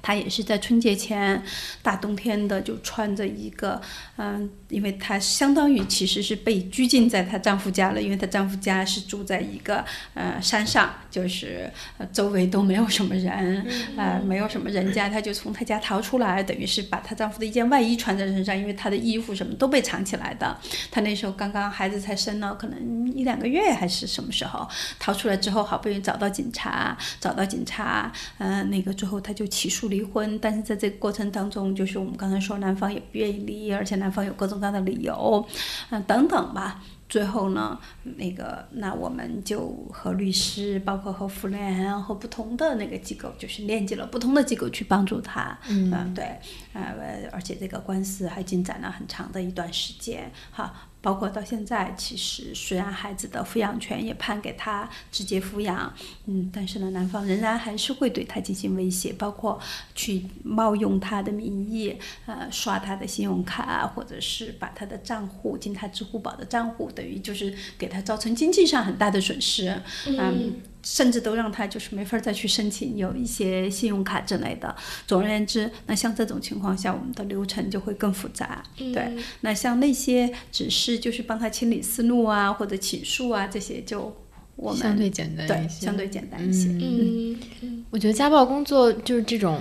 [0.00, 1.42] 她也是在春节前，
[1.82, 3.82] 大冬天的就穿着一个，
[4.16, 20.56] 嗯，因为她相当于其实是被拘禁在她丈夫家了，因为她丈夫家是住在一个呃山上，就是呃周围都没有什么人，呃没有什么人家，她就从她家逃出来，等于是把她丈夫的一件外衣穿在身上，因为她的衣服什么都被藏起来的。
[20.90, 35.46] 她那时候刚刚孩子才生了，可能一两个月还是什么时候逃出来之后，好不容易找到警察，找到警察，呃，那个最后她就起诉离婚，但是在这个过程当中，就是我们刚才说男方也不愿意离，而且男方有各种各样的理由，
[35.90, 36.82] 嗯、等等吧。
[37.08, 45.58] 最后呢，那个那我们就和律师，包括和妇联和不同的那个机构，就是链接了不同的机构去帮助他。
[45.70, 46.38] 嗯、对，
[46.74, 50.87] 呃，而且这个官司还进展了很长的一段时间，哈。
[51.00, 55.92] 包括到现在，其实虽然孩子的抚养权也判给他直接抚养，
[56.26, 59.60] 嗯，但是呢，男方仍然还是会对他进行威胁，包括
[59.94, 74.74] 去冒用他的名义，呃，刷他的信用卡，或者是把他的账户进他支付宝的账户，等于就是给他造成经济上很大的损失，嗯甚至都让他就是没法儿再去申请有一些信用卡之类的。
[75.06, 78.62] 总而言之，那像这种情况下，我们的流程就会更复杂。
[78.76, 84.16] 对，那像那些只是就是帮他清理思路啊，或者起诉啊这些，就
[84.56, 86.68] 我们相对简单一些，相对简单一些。
[86.70, 89.60] 嗯我觉得家暴工作就是这种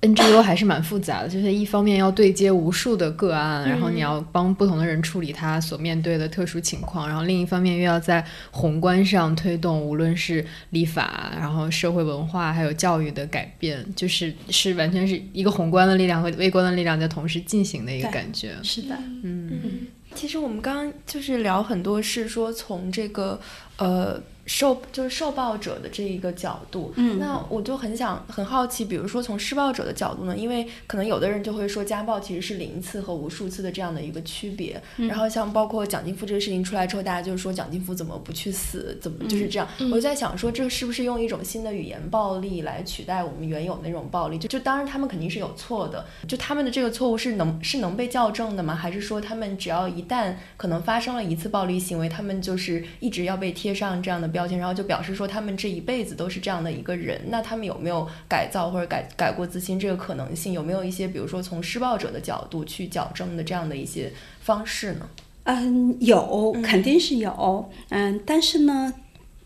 [0.00, 18.52] NGO 还是蛮复杂的，就是一方面要对接无数的个案，然后你要帮不同的人处理他所面对的特殊情况，然后另一方面又要在宏观上推动无论是立法，然后社会文化还有教育的改变，就是是完全是一个宏观的力量和微观的力量在同时进行的一个感觉。
[18.62, 19.88] 是的，嗯。
[20.14, 23.38] 其实我们刚刚就是聊很多是说从这个
[23.76, 27.18] 呃受就是受暴者的这一个角度，嗯。
[27.20, 44.38] 那我就很想很好奇，比如说从施暴者的角度呢，因为可能有的人就会说家暴其实是零次和无数次的这样的一个区别，然后像包括蒋劲夫这个事情出来之后，大家就说蒋劲夫怎么不去死，怎么就是这样，我就在想说这是不是用一种新的语言暴力来取代我们原有那种暴力？
[44.38, 48.74] 就就当然他们肯定是有错的，就他们的这个错误是能是能被校正的吗？
[48.74, 57.20] 还是说他们只要一旦可能发生了一次暴力行为，他们就是一直要被贴上这样的标签，然后就表示说他们这一辈子都是这样的一个人？
[57.28, 60.52] 那他们有没有改造或者改改过自新这个可能性？
[60.52, 65.08] 有没有一些比如说从施暴者的角度去矫正的这样的一些方式呢？
[65.44, 68.92] 嗯，有，肯定是有，嗯，但是呢。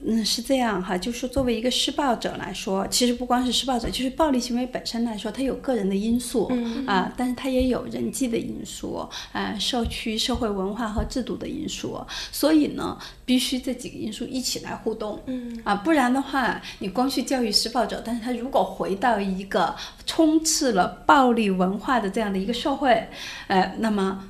[0.05, 6.51] 嗯，是这样哈，就是作为一个施暴者来说，其实不光是施暴者，就是暴力行为本身来说，它有个人的因素
[6.87, 23.09] 啊、但是它也有人际的因素，呃，社区、社会文化和制度的因素，所以呢，必须这几个因素一起来互动，嗯啊，不然的话，你光去教育施暴者，但是他如果回到一个充斥了暴力文化的这样的一个社会，
[23.47, 24.29] 呃，那么。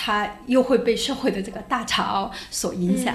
[0.00, 3.12] 他又会被社会的这个大潮所影响，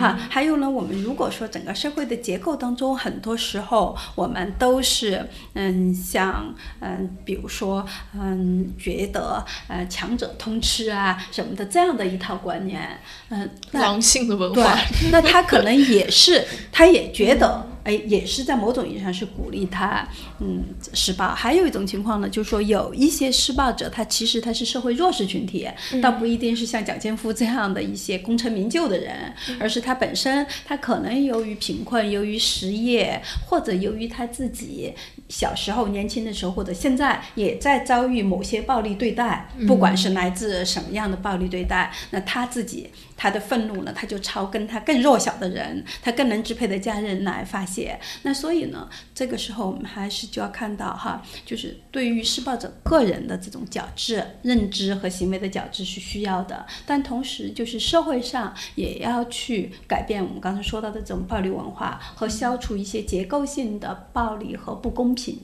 [0.00, 0.18] 哈。
[0.30, 14.78] 还有呢，我们如果说整个社会的结构当中，很多时候我们都是，嗯，像，嗯，比如说，嗯，觉得，呃，强者通吃啊什么的这样的一套观念，嗯，那狼性的文对化，，
[15.12, 20.06] 那他可能也是，他也觉得哎，也是在某种意义上是鼓励他，
[20.40, 21.34] 嗯，施暴。
[21.34, 25.68] 还有一种情况呢，就是说有一些施暴者，他其实他是社会弱势群体，
[26.00, 34.92] 倒不一定是像蒋劲夫这样的一些功成名就的人，而是他本身他可能由于贫困、由于失业，或者由于他自己
[35.28, 42.88] 小时候、年轻的时候，或者现在也在遭遇某些暴力对待，不管是来自什么样的暴力对待，那他自己。
[43.22, 47.96] 他的愤怒呢，他就朝跟他更弱小的人，他更能支配的家人来发泄。
[48.22, 65.38] 那所以呢，这个时候我们还是就要看到哈，就是对于施暴者个人的这种矫治、认知和行为的矫治是需要的，但同时就是社会上也要去改变我们刚才说到的这种暴力文化，和消除一些结构性的暴力和不公平。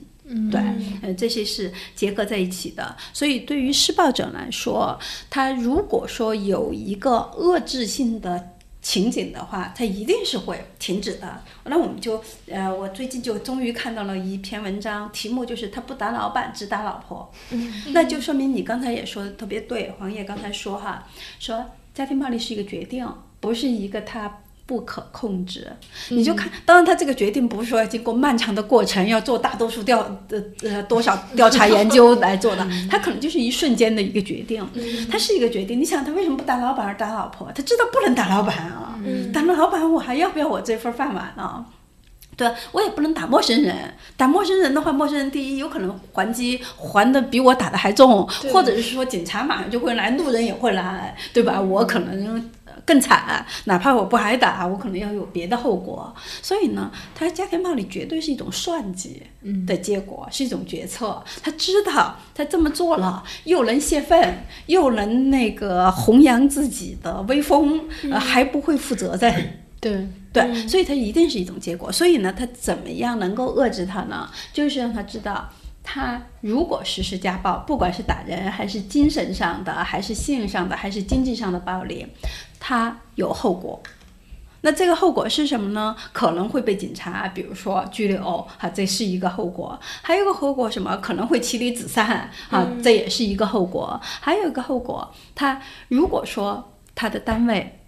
[0.51, 0.61] 对，
[1.01, 2.95] 呃，这些是结合在一起的。
[3.11, 4.99] 所以对于施暴者来说，
[5.29, 8.49] 他如果说有一个遏制性的
[8.81, 11.43] 情景的话，他一定是会停止的。
[11.65, 17.31] 那我们就，呃，我最近就终于看到了一篇文章，题目就是他不打老板，只打老婆。
[17.93, 21.07] 那就说明你刚才也说的特别对，黄叶刚才说哈，
[21.39, 23.07] 说家庭暴力是一个决定，
[23.39, 24.41] 不是一个他。
[24.69, 25.67] 不可控制，
[26.09, 29.97] 你就看，当然他这个决定不是说经过漫长的过程，要做大多数调
[30.29, 34.63] 呃呃多少调查研究来做的，他可能就是一瞬间的一个决定，
[35.11, 35.79] 他是一个决定。
[35.79, 37.51] 你想他为什么不打老板而打老婆？
[37.51, 38.99] 他知道不能打老板啊，
[39.33, 41.65] 打了老板我还要不要我这份饭碗呢？
[42.37, 43.75] 对我也不能打陌生人，
[44.15, 51.59] 打陌生人的话，陌生人第一有可能还击还的比我打的还重，或者是说警察马上就会来，路人也会来，对吧？
[51.59, 52.49] 我可能。
[52.89, 56.11] 更惨，哪怕我不挨打，我可能要有别的后果。
[56.41, 59.21] 所以呢，他家庭暴力绝对是一种算计
[59.67, 61.23] 的结果，是一种决策。
[61.43, 67.79] 他知道他这么做了，又能泄愤，又能那个弘扬自己的威风，
[68.11, 69.59] 呃，还不会负责任。
[69.79, 71.91] 对对，所以他一定是一种结果。
[71.91, 74.27] 所以呢，他怎么样能够遏制他呢？
[74.51, 75.47] 就是让他知道。
[75.81, 82.05] 他如果实施家暴，不管是打人，还是精神上的，还是性上的，还是经济上的暴力，
[82.59, 83.81] 他有后果。
[84.61, 85.95] 那这个后果是什么呢？
[86.11, 88.21] 可能会被警察，比如说拘留，
[88.57, 89.79] 哈，这是一个后果。
[90.01, 90.97] 还有一个后果什么？
[90.97, 93.99] 可能会妻离子散，啊，这也是一个后果。
[94.19, 97.79] 还有一个后果，他如果说他的单位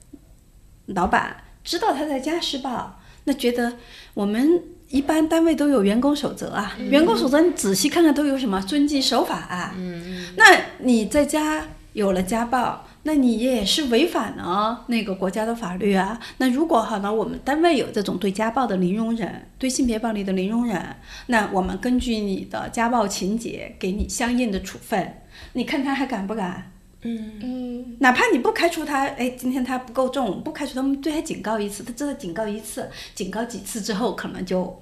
[0.85, 3.73] 老板知道他在家施暴，那觉得
[4.13, 4.63] 我们。
[4.91, 9.73] 一般单位都有员工守则啊，员工守则你仔细看看都有什么遵纪守法啊。
[9.77, 10.43] 嗯那
[10.79, 16.19] 你在家有了家暴，那你也是违反了那个国家的法律啊。
[16.37, 20.95] 那如果好呢，我们单位有这种对家暴的零容忍，对性别暴力的零容忍，
[21.27, 25.21] 那我们根据你的家暴情节给你相应的处分，
[25.53, 26.71] 你看他还敢不敢？
[27.03, 34.79] 嗯嗯，哪怕你不开除他，哎，今天他不够重，不开除他们，对他警告一次，他真的警告一次，警告几次之后，可能就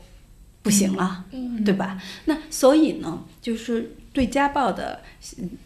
[0.61, 1.23] 不行了，
[1.63, 1.97] 对吧？
[2.25, 4.99] 那所以呢，就是对家暴的。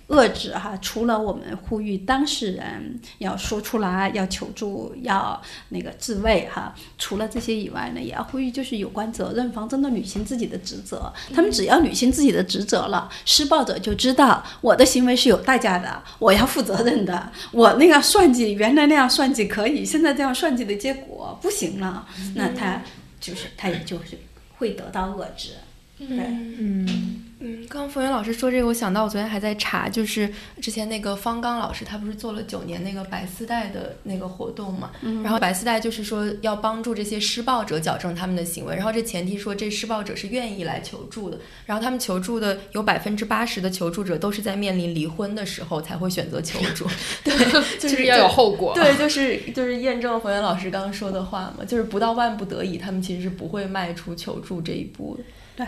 [0.07, 5.39] 遏制哈，除了我们呼吁当事人要说出来、要求助、要
[5.69, 11.11] 那个自卫哈，除了这些以外呢，也要呼吁就是有关责任方真的履行自己的职责。
[11.33, 17.31] 他们只要履行自己的职责了，施暴者就知道我的行为是有代价的，我要负责任的。
[17.51, 22.81] 我那个算计，原来那样算计可以，现在这样算计的结果不行了，那他
[23.19, 24.17] 就是他也就是
[24.57, 25.51] 会得到遏制。
[25.97, 27.19] 对，嗯。
[27.45, 30.31] 嗯，刚刚冯源老师说这个，我想到我昨天还在查，就是
[30.61, 34.91] 之前那个方刚老师，他不是做了九年那个白丝带的那个活动嘛？
[35.01, 46.87] 嗯，然后白丝带就是说要帮助这些施暴者矫正他们的行为，然后这前提说这施暴者是愿意来求助的，然后他们求助的有百分之八十的求助者都是在面临离婚的时候才会选择求助
[47.25, 47.33] 对，
[47.77, 55.23] 就是要有后果，对，就是就是验证了冯源老师刚刚说的话嘛，就是不到万不得已，他们其实是不会迈出求助这一步的，
[55.57, 55.67] 对。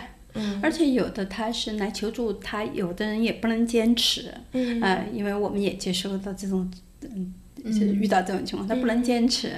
[0.62, 6.70] 而且有的他是来求助，他有的人也不能坚持，嗯，呃，因为我们也接受到这种，
[7.02, 7.34] 嗯，
[7.64, 9.52] 就是遇到这种情况，他不能坚持，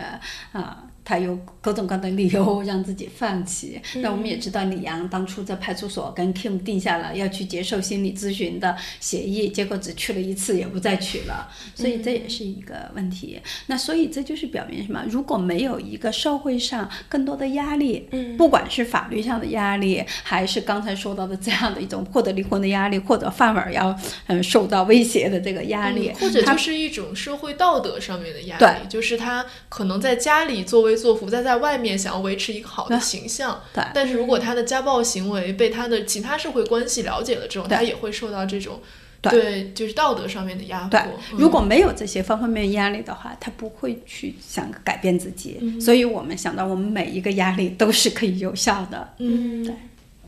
[0.53, 0.88] 啊。
[1.09, 3.80] 他有各种各样的理由让自己放弃。
[4.02, 11.48] 那我们也知道，李阳当初在派出所跟 Kim 定下了要去接受心理咨询的协议，结果只去了一次，也不再去了。
[11.74, 13.40] 所以这也是一个问题。
[13.68, 15.02] 那所以这就是表明什么？
[15.09, 30.97] 如果没有一个社会上更多的压力，嗯，不管是法律上的压力，还是刚才说到的这样的一种获得离婚的压力，或者饭碗要嗯受到威胁的这个压力，或者就是一种社会道德上面的压力，就是他可能在家里作为。
[30.99, 33.82] 做福在在外面想要维持一个好的形象，对。
[33.94, 38.80] 但是如果他的家暴行为被他的其他社会关系了解了之后，他也会受到这种
[39.20, 41.01] 对对，就是道德上面的压迫对。，
[41.32, 45.57] 嗯如果没有这些方方面面压力的话，他不会去想改变自己。
[45.61, 49.09] 嗯所以我们想到，我们每一个压力都是可以有效的。
[49.18, 49.74] 嗯，对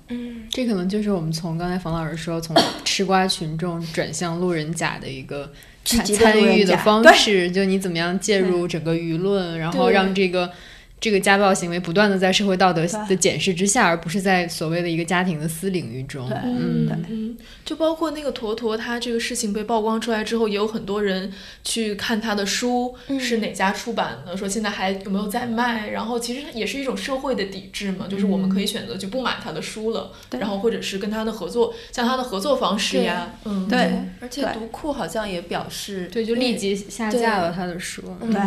[0.09, 5.53] 嗯这可能就是我们从刚才冯老师说，从吃瓜群众转向路人甲的一个
[5.85, 10.53] 参与的方式，就你怎么样介入整个舆论，然后让这个。
[11.01, 16.29] 这个家暴行为不断的在社会道德的检视之下，而不是在所谓的一个家庭的私领域中。
[16.29, 16.37] 对。
[16.45, 16.87] 嗯。
[16.87, 16.97] 对。
[17.09, 21.33] 嗯，就包括那个坨坨，他这个事情被曝光出来之后，也有很多人
[21.65, 25.89] 去看他的书是哪家出版的，说现在还有没有在卖。
[25.91, 30.39] 然后其实也是一种社会的抵制嘛，就是我们可以选择就不买他的书了，对。
[30.39, 38.03] 然后或者是跟他的合作，像他的合作方式呀，嗯，对而且读库好像也表示，对，就立即下架了他的书。
[38.21, 38.41] 嗯对，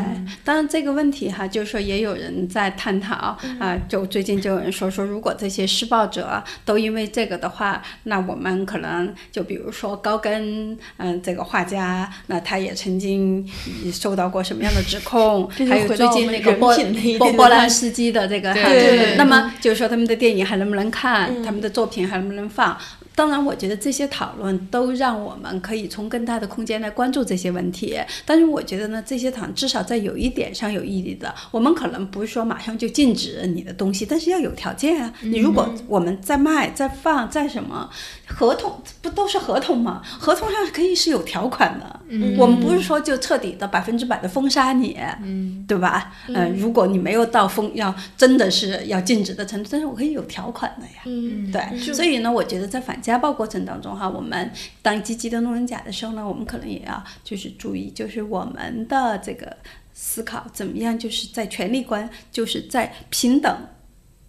[0.43, 13.48] 当然这个问题哈，就是说也有人在探讨啊、就最近就有人说说，如果这些施暴者都因为这个的话，那我们可能就比如说高更，嗯、这个画家，那他也曾经
[13.91, 16.76] 受到过什么样的指控 还有最近那个波
[17.18, 22.78] 波波兰斯基的这个哈，对对那么就是说他们的电影还能不能看，嗯他们的作品还能不能放？
[23.16, 27.97] 当然，我觉得这些讨论都让我们可以从更大的空间来关注这些问题。
[28.26, 31.34] 但是，我觉得呢，这些讨论至少在有一点上有意义的。
[31.51, 35.14] 我们可能不是说马上就禁止你的东西，但是要有条件啊。
[35.22, 37.89] 你如果我们在卖、在放、在什么
[38.36, 40.01] 合同，不都是合同吗？
[40.19, 41.99] 合同上可以是有条款的。
[42.09, 46.13] 嗯我们不是说就彻底的百分之百的封杀你，嗯，对吧？
[46.27, 51.01] 嗯、如果你没有到封要真的是要禁止的程度，但是我可以有条款的呀。
[51.05, 59.57] 嗯，对，所以呢，我觉得在反家暴过程当中哈，我们当积极的路人甲的时候呢，我们可能也要就是注意，就是我们的这个
[59.93, 63.55] 思考怎么样，就是在权力观，就是在平等。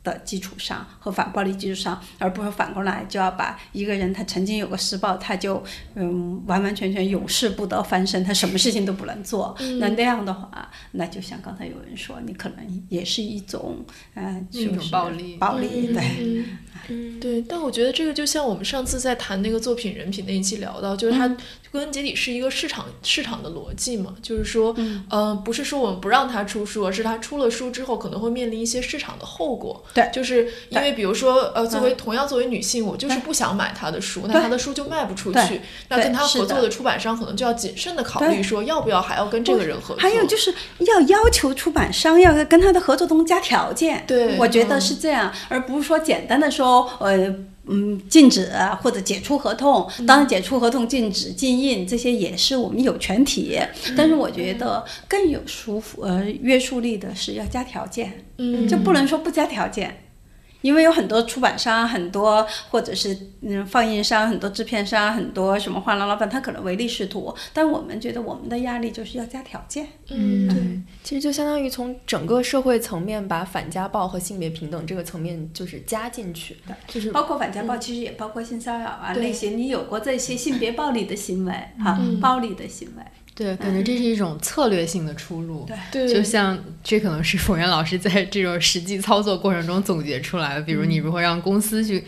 [0.05, 5.61] 的基础上和反暴力基础上，而不是反过来就要把一个人他曾经有个施暴，他就
[5.95, 9.57] 嗯完完全全永世不得翻身，他什么事情都不能做。
[9.81, 13.85] 那那样的话，那就像刚才有人说，你可能也是一种
[14.15, 16.05] 呃一种就是暴力暴力对。
[16.21, 16.45] 嗯，
[16.89, 21.37] 嗯对，但我觉得这个就像我们上次在谈那个作品人品那一期聊到，就是它嗯
[21.75, 29.83] 归根结底是一个市场市场的逻辑嘛，就是说，嗯呃，不是说我们不让他出书，而是他出了书之后可能会面临一些市场的后果。
[29.93, 39.97] 对就是因为比如说，呃，作为嗯同样作为女性，我就是不想买他的书，那对他的书就卖不出对去，那跟他合作的出版商可能就要谨慎的考虑说，要不要还要跟这个人合作。
[39.97, 47.35] 还有就是要要求出版商要跟他的合作中加条件，对我觉得嗯是这样，而不是说简单的说，呃。
[47.67, 48.51] 嗯，禁止
[48.83, 53.59] 或者解除合同，当然解除合同、禁止禁印这些也是我们有权体，
[53.97, 60.04] 但是我觉得更有束缚呃约束力的是要加条件，嗯，就不能说不加条件。
[60.65, 69.87] 因为有很多出版商，很多或者是嗯放映商，很多制片商，很多什么画廊老板，他可能唯利是图，但我们觉得我们的压力就是要加条件。
[70.09, 70.81] 嗯，对。
[71.03, 76.57] 其实就相当于从整个社会层面把反家暴和性别平等这个层面就是加进去，
[76.89, 79.23] 就是包括反家暴，其实也包括性骚扰啊、对。
[79.23, 83.03] 那些，你有过这些性别暴力的行为哈、嗯暴力的行为，
[83.35, 85.67] 对，感觉这是一种策略性的出路。
[85.67, 85.77] 对。
[86.07, 92.05] 对，就像这可能是冯源老师在这种实际操作过程中总结出来的，比如你如何让公司去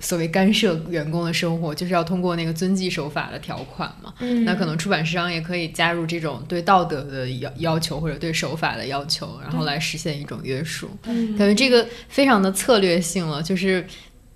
[0.00, 4.14] 所谓干涉员工的生活，就是要通过那个遵纪守法的条款嘛。
[4.20, 4.44] 嗯。
[4.46, 10.90] 那可能出版商也可以加入这种对道德的要要求或者对守法的要求，然后来实现一种约束。
[11.04, 13.86] 嗯感觉这个非常的策略性了，就是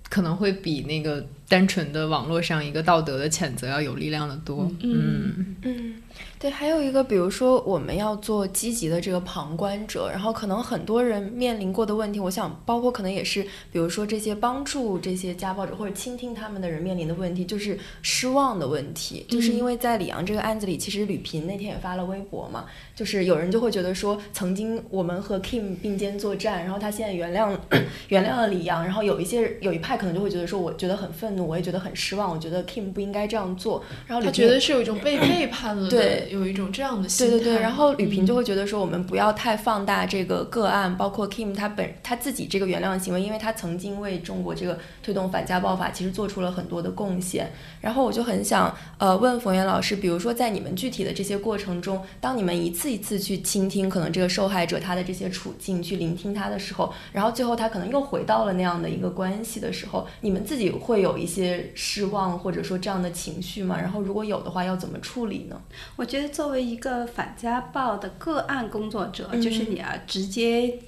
[0.07, 4.71] 可能会比那个单纯的网络上一个道德的谴责要有力量的多。
[4.81, 5.55] 嗯。
[5.63, 5.95] 嗯，
[6.39, 22.65] 对，还有一个，比如说我们要做积极的这个旁观者，然后可能很多人面临过的问题，我想包括可能也是，比如说这些帮助这些家暴者或者倾听他们的人面临的问题，就是失望的问题，就是因为在李阳这个案子里，其实吕萍那天也发了微博嘛，
[22.95, 27.57] 就是有人就会觉得说，曾经我们和 Kim 并肩作战，然后他现在原谅
[28.09, 37.31] 原谅了李阳，然后有一些有一派可能就会觉得说，我觉得很愤怒，我也觉得很失望，我觉得 Kim 不应该这样做，然后他觉得是有一种被背叛了的，对有一种这样的心态。
[37.31, 47.51] 对对对，然后吕萍就嗯会觉得说，我们不要太放大这个个案，包括 Kim 他本他自己这个原谅的行为，因为他曾经为中国这个推动反家暴法其实做出了很多的贡献。
[47.81, 63.77] 然后我就很想呃问冯源老师，比如说在你们具体的这些过程中，当你们一次一次去倾听可能这个受害者他的这些处境，去聆听他的时候，然后最后他可能又回到了那样的一个关系的时候，你们自己会有一些失望或者说这样的情绪吗？
[63.79, 65.61] 然后如果有的话，要怎么处理呢？
[65.95, 70.79] 我觉得作为一个反家暴的个案工作者，嗯就是你要直接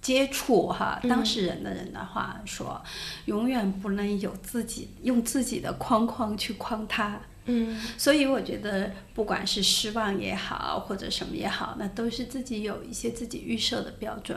[0.00, 2.82] 接触哈嗯当事人的人的话说，
[3.24, 7.20] 永远不能有自己用自己的框框去框他。
[7.48, 14.36] 嗯所以我觉得，不管是失望也好，或者什么也好，那都是自己有一些自己预设的标准。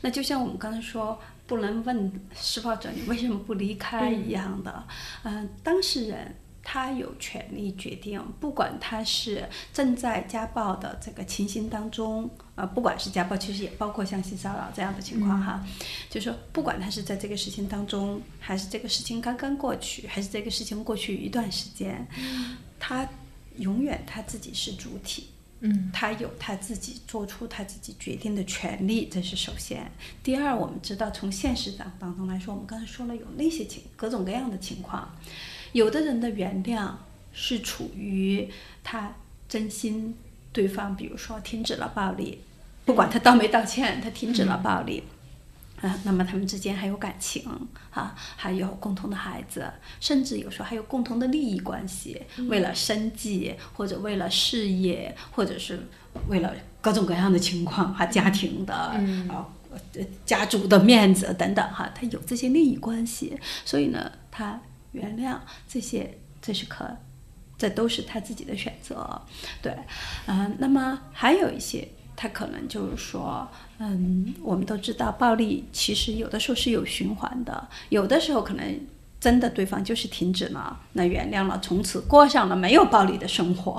[0.00, 4.84] 那就像我们刚才说，不能问施暴者你为什么不离开一样的。
[5.22, 6.34] 嗯、当事人
[6.70, 15.66] 他有权利决定，不管他是正在家暴的这个情形当中，呃，不管是家暴，其实也包括像性骚扰这样的情况哈，
[16.10, 22.06] 就说不管他是在这个事情当中，还是这个事情刚刚过去，还是这个事情过去一段时间，
[22.78, 23.08] 他
[23.56, 25.28] 永远他自己是主体。
[25.60, 29.90] 嗯他有他自己做出他自己决定的权利，这是首先。
[30.22, 35.10] 第二，我们知道从现实当当中来说，我们刚才说了有那些情各种各样的情况，
[35.72, 36.90] 有的人的原谅
[37.32, 38.48] 是处于
[38.82, 39.14] 他
[39.48, 40.16] 真心
[40.52, 42.40] 对方，比如说停止了暴力，
[42.84, 45.02] 不管他道没道歉，他停止了暴力。
[45.80, 47.48] 啊，那么他们之间还有感情
[47.90, 55.86] 啊，还有共同的孩子，甚至有时候还有共同的利益关系，为了生计或者为了事业，或者是
[56.26, 59.48] 为了各种各样的情况哈，家庭的啊。
[59.70, 64.58] 呃家族的面子等等哈，他有这些利益关系，所以呢，他
[64.92, 66.88] 原谅这些，这是可，
[67.56, 69.20] 这都是他自己的选择，
[69.62, 69.76] 对，
[70.26, 78.80] 嗯、那么还有一些，他可能就是说，嗯，我们都知道，暴力其实有的时候是有循环的，有的时候可能。
[79.20, 83.72] 真的，对方就是停止了，那原谅了，从此过上了没有暴力的生活，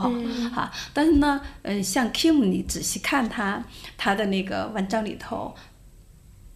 [0.53, 3.63] 哈、但是呢，呃，像 Kim，你仔细看他
[3.95, 5.55] 他的那个文章里头，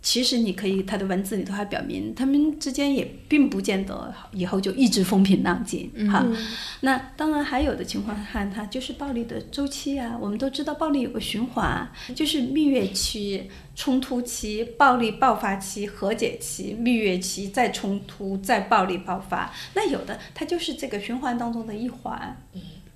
[0.04, 6.24] 其实你可以，他的文字里头还表明，他们之间也并不见得以后就一直风平浪静哈。
[6.82, 19.50] 那当然还有的情况看它就是暴力的周期啊，我们都知道暴力有个循环，就是蜜月期、冲突期、暴力爆发期、和解期、蜜月期，再冲突，再暴力爆发。
[19.74, 22.36] 那有的它就是这个循环当中的一环。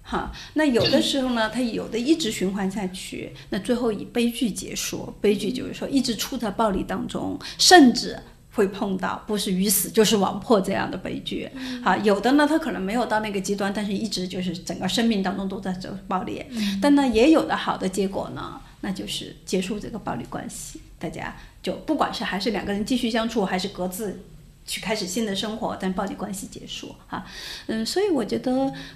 [0.10, 5.14] 哈，那有的时候呢，它有的一直循环下去，那最后以悲剧结束。
[5.20, 8.18] 悲剧就是说一直处在暴力当中，甚至
[8.54, 11.50] 会碰到不是鱼死就是网破这样的悲剧。
[11.84, 16.42] 啊，有的呢，他可能没有到那个极端，但是一直就是整个生命当中都在走暴力。
[16.82, 24.22] 但呢，也有的好的结果呢，那就是结束这个暴力关系，大家就不管是还是两个人继续相处，还是各自。
[24.68, 27.26] 去开始新的生活，但暴力关系结束哈，
[27.68, 28.52] 嗯，所以我觉得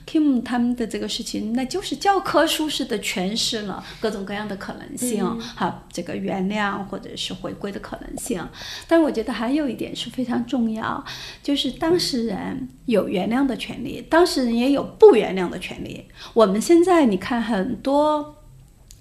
[0.05, 8.45] Kim 他们的这个事情，那就是教科书式的诠释了各种各样的可能性，哈，这个原谅或者是回归的可能性。
[8.85, 11.03] 但我觉得还有一点是非常重要，
[11.41, 16.05] 就是当事人有原谅的权利，当事人也有不原谅的权利。
[16.33, 18.35] 我们现在你看很多。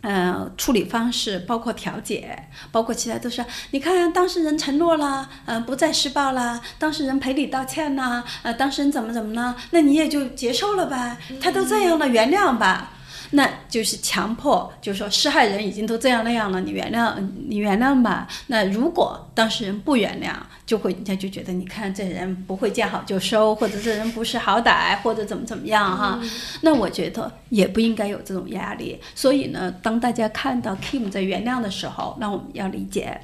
[0.03, 3.45] 呃，处理方式包括调解，包括其他都是。
[3.73, 9.55] 你看，当事人承诺了，呃，不再施暴了，当事人赔礼道歉呐，呃，当事人怎么怎么呢？
[9.73, 12.93] 那你也就接受了吧，他都这样了，原谅吧。
[13.33, 17.15] 那就是强迫，就是说施害人已经都这样那样了，你原谅，
[17.49, 18.27] 你原谅吧。
[18.49, 20.35] 那如果当事人不原谅，
[20.67, 26.21] 就会人家就觉得，你看这人不会见好就收，或者这人不识好歹，或者怎么怎么样哈。
[26.63, 29.01] 那我觉得也不应该有这种压力。
[29.15, 33.21] 所以呢，当大家看到 Kim 在原谅的时候，那我们要理解，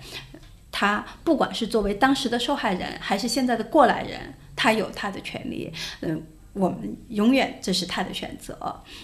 [0.71, 5.73] 他不管是作为当时的受害人，还是现在的过来人，他有他的权利。
[6.03, 6.23] 嗯。
[6.57, 8.55] 我们永远这是他的选择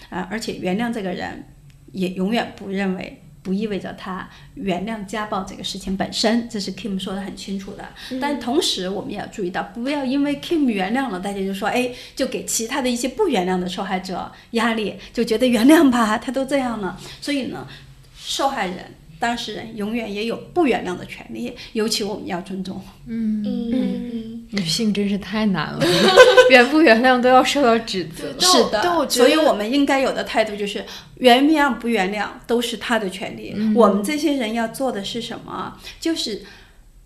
[0.09, 1.45] 啊，而且原谅这个人，
[1.91, 7.87] 也永远不认为不意味着他原谅家暴这个事情本身，这是 Kim 说的很清楚的。
[8.19, 16.99] 但同时我们也要注意到，不要因为 Kim 原谅了，大家就说哎，就给其他的一些不原谅的受害者压力，就觉得原谅吧，他都这样了。
[17.21, 17.67] 所以呢，
[18.15, 18.77] 受害人。
[19.23, 22.81] 当事人永远也有不原谅的权利，尤其我们要尊重。
[23.07, 25.79] 嗯，嗯嗯，女性真是太难了，
[26.51, 28.37] 原不原谅都要受到指责。
[28.37, 30.83] 是的，所以我们应该有的态度就是，
[31.19, 33.55] 原谅不原谅都是他的权利。
[33.73, 35.79] 我们这些人要做的是什么？
[36.01, 36.41] 就是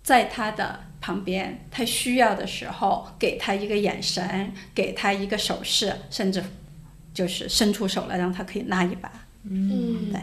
[0.02, 6.44] 在他的旁边，他需要的时候，给他一个眼神，给他一个手势，甚至
[7.14, 9.12] 就是伸出手来，让他可以拉一把。
[9.48, 10.20] 嗯对。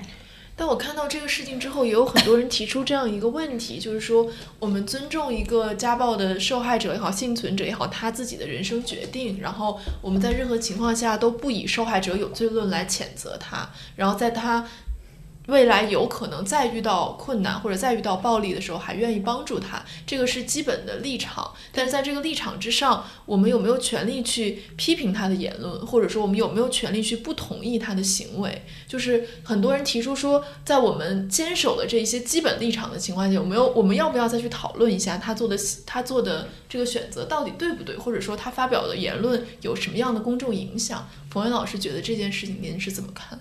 [0.56, 4.30] 但我看到这个事情之后，也有很多人提出这样一个问题，就是说，
[4.60, 14.64] 我们尊重一个家暴的受害者也好，幸存者也好，他自己的人生决定，然后我们在任何情况下都不以受害者有罪论来谴责他，然后在他
[15.46, 21.52] 未来有可能再遇到困难或者再遇到暴力的时候，还愿意帮助他，这个是基本的立场。
[21.70, 28.64] 但是在这个立场之上，我们有没有权利去批评他的言论，或者说我们有没有权利去不同意他的行为？
[28.88, 41.06] 就是很多人提出说，在我们坚守的这一些基本立场的情况下，有没有我们要不要再去讨论一下他做的他做的这个选择到底对不对，或者说他发表的言论有什么样的公众影响？
[41.30, 43.38] 冯源老师觉得这件事情您是怎么看？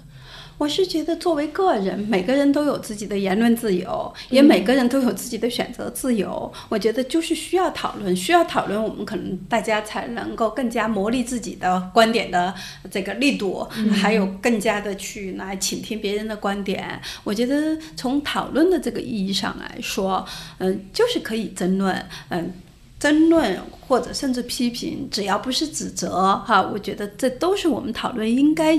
[0.58, 6.52] 我是觉得，作为个人，每个人都有自己的言论自由，也每个人都有自己的选择自由。
[6.70, 12.54] 我觉得就是需要讨论，需要讨论，我们可能大家才能够更加磨砺自己的观点的
[12.92, 17.02] 这个力度，还有更加的去来倾听别人的观点。
[17.24, 20.26] 我觉得从讨论的这个意义上来说，
[20.60, 22.54] 嗯，就是可以争论，嗯。
[23.00, 28.78] 争论或者甚至批评，只要不是指责，哈，我觉得这都是我们讨论应该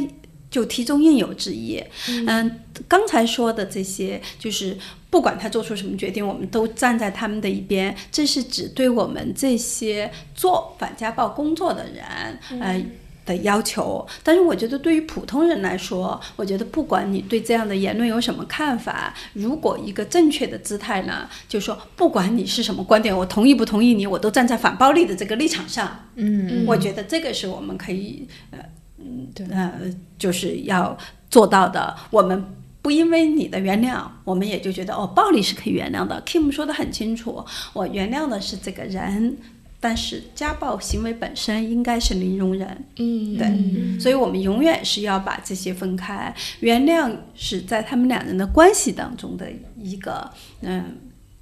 [0.54, 1.82] 就题中应有之义。
[2.06, 4.78] 嗯，刚才说的这些，就是
[5.10, 7.92] 不管他做出什么决定，我们都站在他们的一边。
[8.12, 12.84] 这是指对我们这些做反家暴工作的人，呃。
[13.26, 26.04] 的要求，但是我觉得对于普通人来说，我觉得不管你对这样的言论有什么看法，如果一个正确的姿态呢，就说不管你是什么观点，我同意不同意你，我都站在反暴力的这个立场上。
[26.16, 28.58] 嗯，我觉得这个是我们可以呃
[29.04, 29.72] 嗯，对，呃
[30.18, 30.96] 就是要
[31.30, 31.94] 做到的。
[32.10, 32.44] 我们
[32.82, 36.22] 不因为你的原谅，我们也就觉得哦，暴力是可以原谅的。
[36.26, 39.36] Kim 说的很清楚，我原谅的是这个人。
[39.80, 46.34] 但是家暴行为本身应该是零容忍，嗯，对，所以我们永远是要把这些分开。
[46.60, 49.46] 原谅是在他们两人的关系当中的
[49.78, 50.30] 一个，
[50.62, 50.84] 嗯，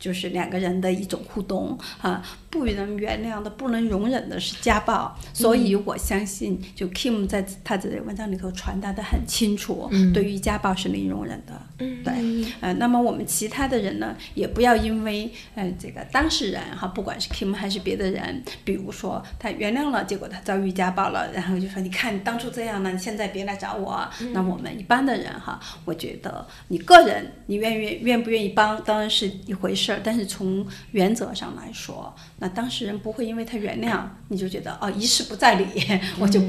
[0.02, 2.20] 就是两个人的一种互动啊。
[2.52, 11.58] 不能原谅的、不能容忍的是家暴，所以我相信，就 Kim 在他的文章里头传达的很清楚，对于家暴是零容忍的。
[11.78, 12.12] 嗯，对，
[12.60, 24.06] 呃，那么我们其他的人呢，也不要因为，呃，这个当事人哈，不管是 Kim 还是别的人，比如说他原谅了，结果他遭遇家暴了，然后就说，你看你当初这样呢，你现在别来找我。
[24.34, 32.14] 那我们一般的人哈，我觉得你个人你愿意愿不愿意帮，当然是一回事儿，但是从原则上来说。
[32.38, 35.66] 那当事人不会因为他原谅，你就觉得哦一事不再理，
[36.18, 36.40] 我就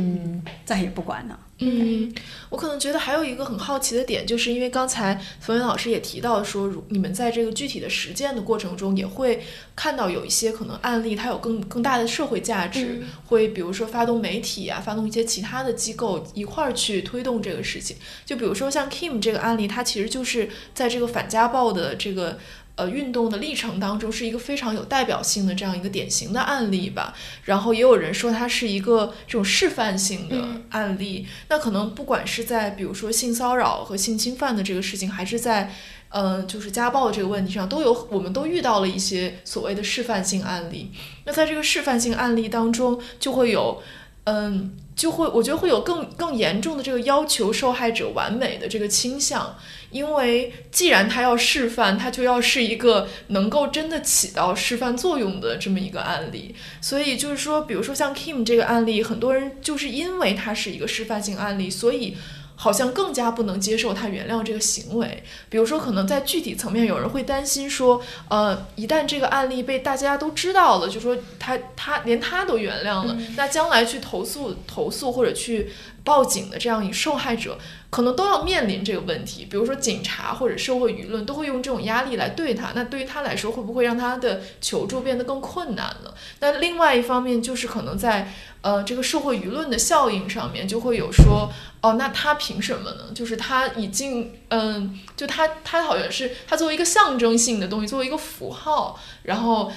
[0.65, 1.39] 再也不管了。
[1.59, 2.11] 嗯，
[2.49, 9.43] 我可能觉得还有一个很好奇的点，就是因为刚才冯云老师也提到说，如你们在这个具体的实践的过程中，也会
[9.75, 17.95] 看到有一些可能案例，它有更更大的社会价值，会比如说发动媒体啊，发动一些其他的机构一块儿去推动这个事情。
[18.25, 22.39] 就比如说像 Kim 这个案例，它其实就是在这个反家暴的这个。
[22.75, 27.13] 呃，运动的历程当中是一个非常有代表性的这样一个典型的案例吧。
[27.43, 31.27] 然后也有人说它是一个这种示范性的案例。
[31.49, 35.71] 那可能不管是在比如说性骚扰和性侵犯的这个事情，还是在
[36.09, 40.91] 呃就是家暴这个问题上，都有我们都遇到了一些所谓的示范性案例。
[41.25, 43.81] 那在这个示范性案例当中，就会有
[44.23, 44.73] 嗯。
[44.95, 49.55] 就会，我觉得会有更更严重的这个要求受害者完美的这个倾向，
[49.89, 56.55] 因为既然他要示范，他就要是一个能够真的起到示范作用的这么一个案例。
[56.79, 62.15] 所以就是说，比如说像 Kim 这个案例，很多人就是因为它是一个示范性案例，所以。
[62.63, 65.21] 好像更加不能接受他原谅这个行为。
[65.49, 75.73] 比如说，可能在具体层面，有人会担心说，呃，一旦这个案例被大家都知道了，就说他他连他都原谅了，那将来去投诉投诉或者去
[76.03, 77.57] 报警的这样一受害者，
[77.89, 79.45] 可能都要面临这个问题。
[79.49, 82.71] 比如说，警察或者社会舆论都会用这种压力来对他。
[82.75, 86.13] 那对于他来说，会不会让他的求助变得更困难了？
[86.39, 88.33] 那另外一方面，就是可能在。
[88.63, 91.51] 呃，这个社会舆论的效应上面就会有说，
[91.81, 93.11] 哦，那他凭什么呢？
[93.13, 99.69] 就是他已经，嗯，就他他好像是他作为一个象征性的东西，作为一个符号，然后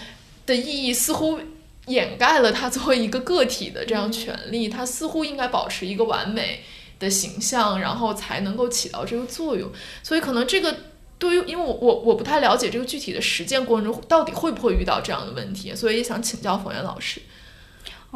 [0.47, 1.41] 的意义似乎
[1.87, 6.63] 掩盖了他作为一个个体的这样权利，他似乎应该保持一个完美
[6.99, 9.71] 的形象，然后才能够起到这个作用。
[10.03, 10.77] 所以可能这个
[11.19, 17.21] 对于，因为我我我不太了解这个具体的实践过程中到底会不会遇到这样的问题，所以也想请教冯源老师。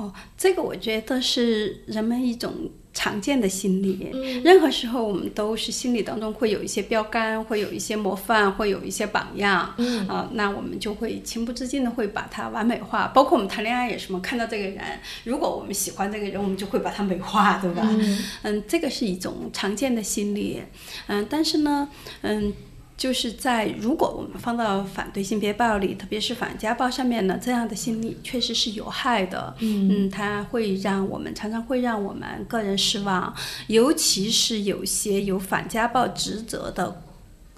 [0.01, 2.55] 哦，这个我觉得是人们一种
[2.95, 4.09] 常见的心理。
[4.43, 9.75] 任何时候，我们都是心理当中会有一些标杆，会有一些模范，会有一些榜样。
[9.77, 13.09] 嗯啊，那我们就会情不自禁的会把它完美化。
[13.09, 14.83] 包括我们谈恋爱也是嘛，看到这个人，
[15.25, 17.87] 如果我们喜欢这个人，我们就会把它美化，对吧？
[18.45, 20.63] 嗯，这个是一种常见的心理。
[21.09, 21.87] 嗯，但是呢，
[22.23, 22.51] 嗯。
[23.01, 29.55] 就是在如果我们放到反对性别暴力，特别是反家暴上面呢，这样的心理确实是有害的。
[29.61, 33.35] 嗯，它会让我们常常会让我们个人失望，
[33.69, 37.01] 尤其是有些有反家暴职责的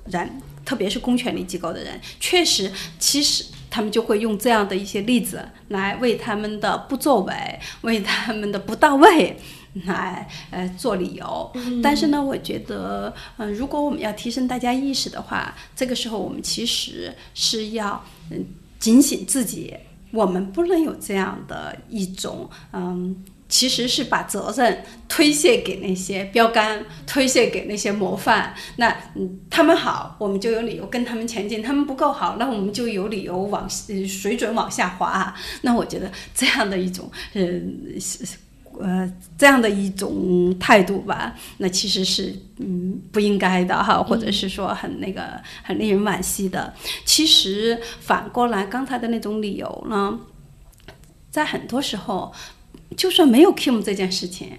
[0.06, 0.30] 人，
[0.64, 2.70] 特别是公权力机构的人，确实，
[3.00, 7.34] 其实他们就会用这样的一些例子来为他们的不作为、
[7.80, 9.36] 为他们的不到位
[9.86, 11.52] 来呃做理由。
[11.82, 18.44] 但是呢，我觉得，嗯、如果我们要提升大家意识的话，这个时候我们其实是要嗯
[18.78, 19.74] 警醒自己，
[20.10, 23.24] 我们不能有这样的一种嗯。
[23.48, 28.54] 其实是把责任推卸给那些标杆，推卸给那些模范。
[28.76, 35.34] 那嗯，他们好，我们就有理由跟他们前进；他们不够好，那我们就有理由往呃水准往下滑。
[35.60, 38.24] 那我觉得这样的一种嗯是
[38.80, 46.72] 呃这样的一种态度吧，那其实是嗯不应该的哈，或者是说很那个很令人惋惜的。
[47.04, 50.18] 其实反过来，刚才的那种理由呢，
[51.30, 52.32] 在很多时候。
[52.94, 54.52] 就算没有 Kim 这件事情，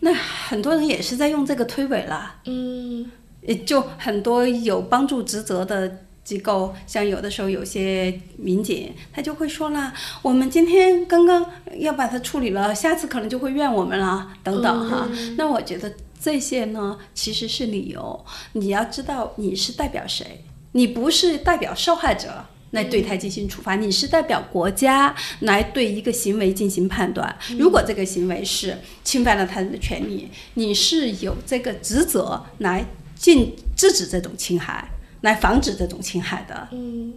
[0.00, 2.34] 那很多人也是在用这个推诿了。
[2.46, 3.08] 嗯
[3.40, 9.92] 也就很多有帮助职责的机构，像有的时候有些民警，他就会说啦，
[10.22, 11.44] 我们今天刚刚
[11.78, 15.08] 要把它处理了，下次可能就会怨我们了，等等哈。
[15.36, 18.24] 那我觉得这些呢，其实是理由。
[18.52, 22.46] 你要知道你是代表谁，你不是代表受害者。
[22.72, 27.36] 来对他进行处罚，你是代表国家来对一个行为进行判断。
[27.58, 32.82] 如果这个行为是侵犯了他人的权利，你是有这个职责来
[33.14, 34.88] 禁制止这种侵害，
[35.22, 36.68] 来防止这种侵害的。
[36.70, 37.14] 嗯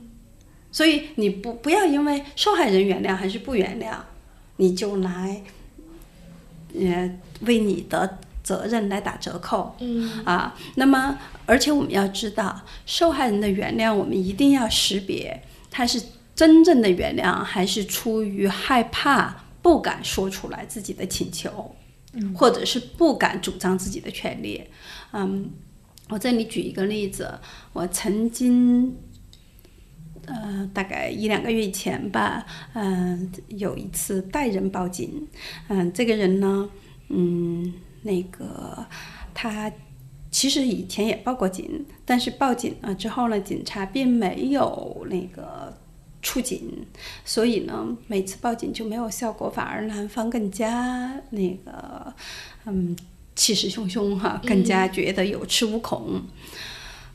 [0.71, 3.95] 所以你不不要因为受害人原谅还是不原谅，
[4.57, 5.41] 你就来，
[6.73, 9.73] 呃，为你的责任来打折扣。
[9.79, 15.41] 嗯啊，那么而且我们要知道，受害人的原谅，我们一定要识别
[15.71, 16.01] 他是
[16.35, 21.73] 真正的原谅，还是出于害怕不敢说出来自己的请求，
[22.35, 24.61] 或者是不敢主张自己的权利。
[25.13, 25.49] 嗯，
[26.09, 27.39] 我这里举一个例子，
[27.73, 28.95] 我曾经。
[30.27, 32.43] 呃，大概一两个月以前吧，
[32.73, 35.27] 嗯、有一次带人报警，
[35.67, 36.67] 嗯、这个人呢，
[37.09, 38.83] 嗯，那个
[39.35, 39.71] 他
[40.31, 45.77] 其实以前也报过警，但是报警了之后呢，警察并没有那个
[46.23, 46.87] 出警，
[47.23, 52.15] 所以呢，每次报警就没有效果，反而男方更加那个，
[52.65, 52.97] 嗯，
[53.35, 56.21] 气势汹汹哈，更加觉得有恃无恐。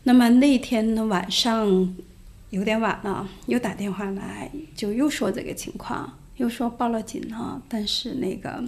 [0.05, 1.95] 那么那天呢晚上
[2.51, 8.63] 有点晚了，又打电话来，就又说这个情况，又说报了警了，但是那个，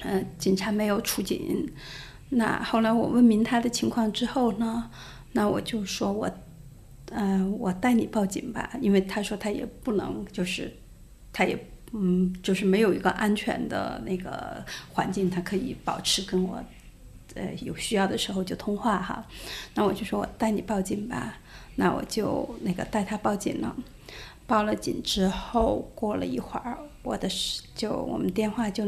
[0.00, 1.72] 呃，警察没有出警。
[2.30, 4.90] 那后来我问明他的情况之后呢，
[5.32, 6.30] 那我就说我，
[7.10, 10.72] 呃，我带你报警吧，因为他说他也不能，就是
[11.32, 11.56] 他也
[11.96, 16.60] 嗯，就是没有一个安全的那个环境，他可以保持跟我，
[17.34, 19.24] 呃，有需要的时候就通话哈。
[19.74, 21.38] 那我就说我带你报警吧，
[21.76, 23.76] 那我就那个带他报警了。
[24.46, 28.84] 报了警之后，过了一会儿，我的是就我们电话就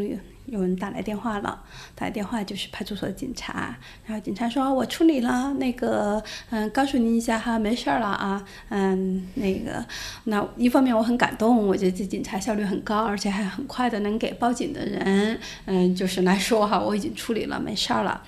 [0.47, 1.63] 有人打来电话了，
[1.95, 9.85] 打来电话就是派出所的警察，然后警察说我处理了，那个嗯，告诉您一下哈，没事儿了啊，嗯，那个
[10.25, 18.23] 那一方面我很感动，我觉得这警察效率很高，而且还很快的能给报警的人嗯，就是来说哈，我已经处理了，没事儿了。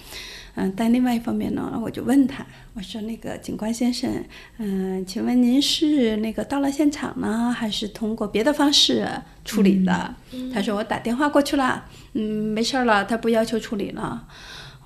[0.77, 4.11] 但另外一方面呢，我就问他，我说那个警官先生，
[4.57, 9.09] 嗯，请问您是那个到了现场呢，还是通过别的方式
[9.45, 10.15] 处理的？
[10.53, 11.85] 他说我打电话过去了，
[12.15, 14.27] 嗯，没事儿了，他不要求处理了。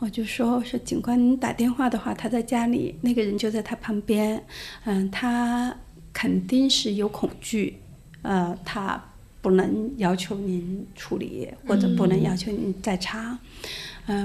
[0.01, 4.45] 我就说，我说警官，您打电话的话，他在家里，那个人就在他旁边，
[4.85, 5.73] 嗯，他
[6.12, 7.79] 肯定是有恐惧，
[8.23, 9.01] 呃，他
[9.41, 13.31] 不能要求您处理，或者不能要求您在查。
[13.31, 13.39] 嗯、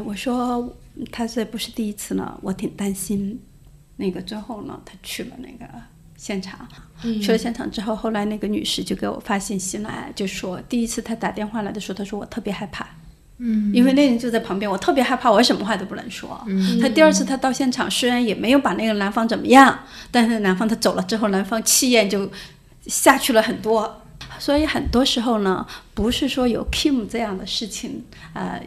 [0.05, 0.75] 我说
[1.11, 3.39] 他这不是第一次了，我挺担心。
[3.99, 5.67] 那个最后呢，他去了那个
[6.15, 6.67] 现场，
[7.01, 12.87] 去了现场之后，后来那个女士就给我发信息来，就说第一次他打电话来的时候，他说我特别害怕。
[13.39, 16.39] 嗯，因为那人就在旁边，我特别害怕，我什么话都不能说。
[16.47, 19.79] 嗯，他第二次他到现场，虽然也没有把那个男方怎么样，
[20.11, 22.29] 但是男方他走了之后，男方气焰就
[22.85, 24.01] 下去了很多。
[24.37, 25.65] 所以很多时候呢，
[25.95, 28.03] 不是说有 Kim 这样的事情，
[28.33, 28.43] 呃。
[28.43, 28.63] 呃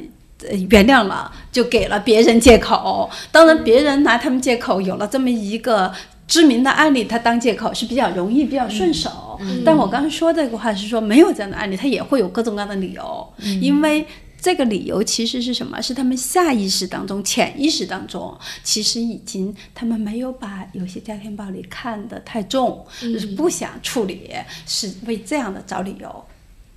[0.69, 3.11] 原谅了，就给了别人借口。
[3.31, 5.93] 当然，别人拿他们借口，有了这么一个
[6.27, 9.39] 知名的案例，他当借口是比较容易、比较顺手。
[9.65, 14.07] 但我刚才说这个话是说，没有这样的案例，他也会有各种各样的理由，因为。
[14.43, 15.83] 这个理由其实是什么？
[15.83, 18.35] 是他们下意识当中、潜意识当中，
[18.65, 24.31] 其实已经他们没有把有些家庭暴力看得太重，就是不想处理，
[24.67, 26.25] 是为这样的找理由。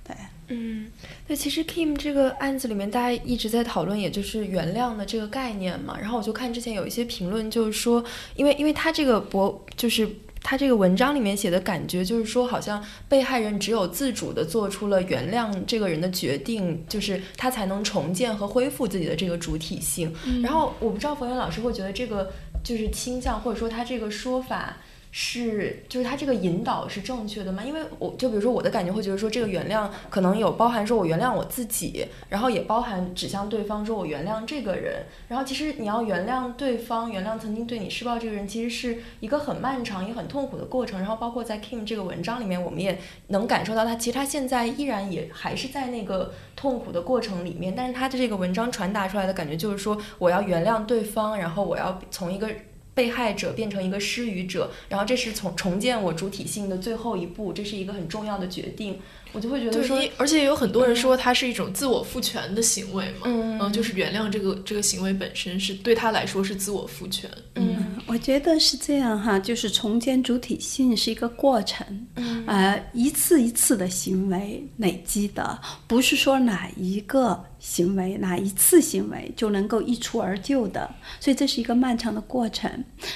[0.06, 0.14] 对，
[0.48, 0.86] 嗯，
[1.26, 5.96] 对，其实 Kim 这个案子里面，大家一直在讨论，也就是原谅的这个概念嘛。
[5.98, 8.04] 然后我就看之前有一些评论，就是说，
[8.36, 10.08] 因为因为他这个博，就是
[10.42, 20.14] 他这个文章里面写的感觉，就是说，好像被害人只有自主的做出了原谅这个人的决定，就是他才能重建和恢复自己的这个主体性。
[20.42, 22.30] 然后我不知道冯源老师会觉得这个
[22.62, 24.76] 就是倾向，或者说他这个说法。
[25.16, 27.62] 是，就是他这个引导是正确的吗？
[27.62, 35.04] 因为我就比如说我的感觉会觉得说，这个原谅可能有包含说我原谅我自己，然后也包含指向对方说我原谅这个人。
[35.28, 40.98] 然后其实你要原谅对方，原谅曾经对你施暴这个人，其实是一个很漫长也很痛苦的过程。
[40.98, 42.98] 然后包括在 Kim 这个文章里面，我们也
[43.28, 47.72] 能感受到他其实他现在依然也还是在那个痛苦的过程里面。
[47.76, 52.50] 但是他的这个文章传达出来的感觉就是说，我要原谅对方，然后我要从一个。
[52.94, 58.98] 被害者变成一个施予者，然后这是从重建我主体性的最后一步，这是一个很重要的决定。
[59.32, 67.28] 我就会觉得说，而且也有很多人说它是一种自我赋权的行为嘛，嗯，就是原谅这个这个行为本身是对他来说是自我赋权。
[67.56, 71.84] 嗯，我觉得是这样哈，就是重建主体性是一个过程，
[72.14, 77.44] 嗯，呃，一次一次的行为累积的，不是说哪一个。
[77.64, 82.70] 行为哪一次行为就能够一蹴而就的，所以这是一个漫长的过程。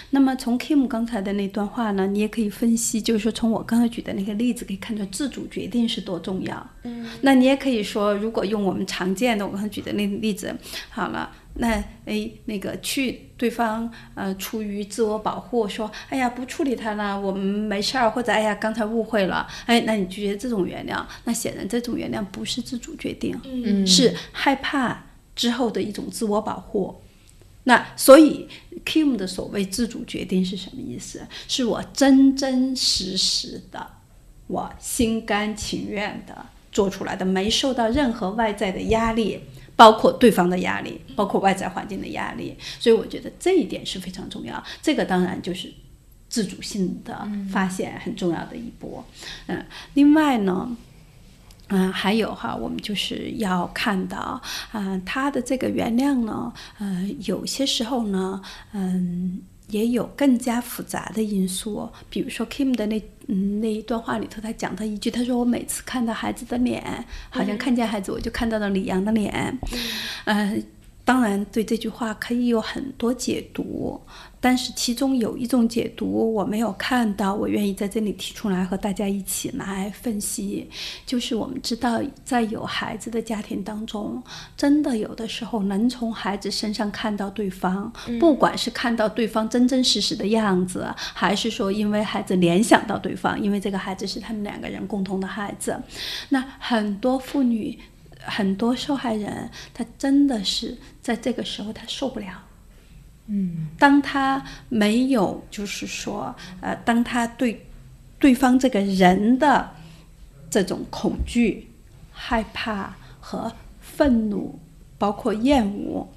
[0.08, 6.66] 那么从 Kim 刚才的那段话呢，你也可以分析，就是说从我刚才举的那个例子可以看出自主决定是多重要。
[6.84, 10.56] 嗯，那你也可以说，如果用我们常见的我刚才举的那例子，
[10.88, 11.30] 好了。
[11.54, 21.04] 那哎，那个去对方呃，出于自我保护，说哎呀不处理他了，我们没事儿，或者哎呀刚才误会了，哎，那你觉得这种原谅？
[21.24, 27.00] 那显然这种原谅不是自主决定，嗯，是害怕之后的一种自我保护。
[27.64, 28.48] 那所以
[28.86, 31.26] Kim 的所谓自主决定是什么意思？
[31.48, 33.84] 是我真真实实的，
[34.46, 39.40] 我心甘情愿的做出来的，没受到任何外在的压力。
[39.78, 44.60] 包括对方的压力，包括外在环境的压力，所以我觉得这一点是非常重要。
[44.82, 45.72] 这个当然就是
[46.28, 49.04] 自主性的发现很重要的一波。
[49.46, 49.64] 嗯，
[49.94, 50.76] 另外呢，
[51.68, 59.40] 嗯，还有哈，我们就是要看到，嗯，他的这个原谅呢，嗯，有些时候呢，嗯。
[59.68, 62.98] 也有更加复杂的因素，比如说 Kim 的那
[63.28, 66.82] 嗯那一段话里头，他讲他一句，他说我每次看到孩子的脸，
[67.30, 69.58] 好像看见孩子我就看到了李阳的脸，
[70.24, 70.64] 嗯。
[71.08, 73.98] 当然，对这句话可以有很多解读，
[74.42, 80.68] 但是其中有一种解读我没有看到，我愿意在这里提出来和大家一起来分析。
[81.06, 84.22] 就是我们知道，在有孩子的家庭当中，
[84.54, 87.90] 真的有的时候能从孩子身上看到对方，
[88.20, 95.74] 不管是看到对方真真实实的样子，还是说因为孩子联想到对方，因为这个孩子是他们两个人共同的孩子，
[96.28, 97.78] 那很多妇女。
[98.28, 102.44] 很多受害人，他真的是在这个时候他受不了。
[103.26, 107.66] 嗯，当他没有，就是说，呃，当他对
[108.18, 109.70] 对方这个人的
[110.48, 111.68] 这种恐惧、
[112.12, 114.58] 害怕和愤怒，
[114.96, 116.08] 包括厌恶，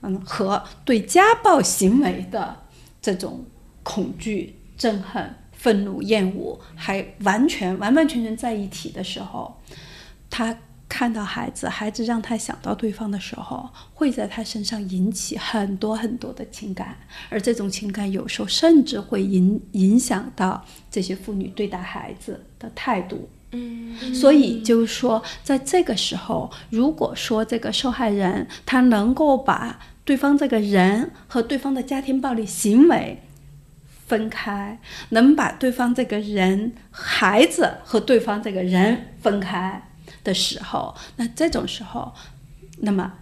[0.00, 2.56] 嗯，和对家暴行为的
[3.00, 3.44] 这种
[3.82, 9.60] 恐惧、憎恨、愤怒、厌恶，还完全完完全全在一起的时候，
[10.28, 10.56] 他。
[10.88, 16.96] 看到孩子，孩子让他想到对方的时候，会在他身上引起很多很多的情感，
[17.28, 23.28] 而这种情感有时候甚至会影影响到这些妇女对待孩子的态度。
[23.52, 33.22] 嗯，所以就是说，在这个时候，如果说这个受害人他能够把对方这个人和对方的家庭暴力行为
[34.06, 34.78] 分开，
[35.10, 39.82] 能把对方这个人孩子和对方这个人分开。
[40.26, 42.12] 的时候，那这种时候，
[42.80, 43.12] 那么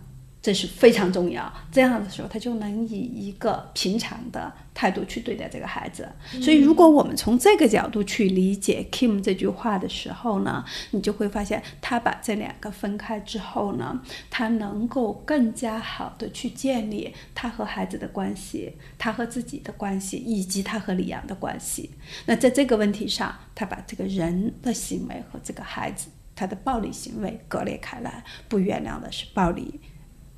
[0.41, 1.53] 这是非常重要。
[1.71, 6.07] 这样的时候，他就能以一个平常的态度去对待这个孩子。
[6.43, 21.91] 所以，如果我们从这个角度去理解 Kim 这句话的时候呢，你就会发现，他把这两个分开之后呢，他能够更加好的去建立他和孩子的关系，他和自己的关系，以及他和李阳的关系。
[22.27, 26.09] 那在这个问题上，他把这个人的行为和这个孩子。
[26.35, 29.81] 他的暴力行为割裂开来，不原谅的是暴力。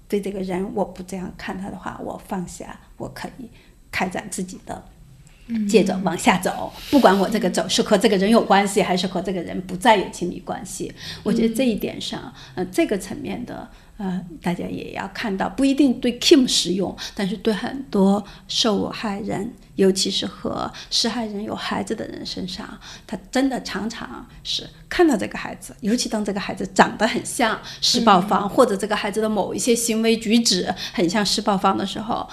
[0.09, 3.51] 对这个人，我不这样看他的话，我放下，我可以
[3.91, 4.85] 开展自己的，
[5.69, 6.73] 接着往下走。
[6.91, 10.95] 不管我这个走是和这个人有关系，还是和这个人不再有亲密关系，
[11.25, 13.69] 我觉得这一点上，呃，这个层面的，
[13.99, 32.29] 呃，大家也要看到，不一定对 Kim 适用，但是对很多受害人，尤其是和施害人有孩子的人身上，他真的常常是看到这个孩子，尤其当这个孩子长得很像施暴方，或者这个孩子的某一些行为举止很像施暴方的时候，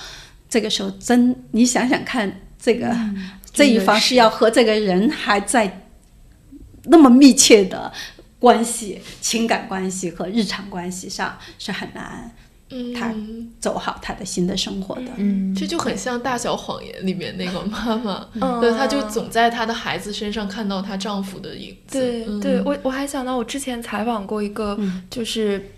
[0.50, 2.94] 这个时候真你想想看，这个、
[3.54, 4.16] 这一方是。
[4.16, 5.86] 要和这个人还在
[6.84, 7.92] 那么密切的
[8.44, 12.30] 关系、情感关系和日常关系上是很难
[12.94, 15.04] 他嗯，走好他的新的生活的。
[15.16, 18.60] 嗯，这就很像《大小谎言》里面那个妈妈， 嗯。
[18.60, 22.40] 对，她就总在她的孩子身上看到她丈夫的影子。
[22.42, 24.78] 对，我我还想到我之前采访过一个，
[25.10, 25.72] 就是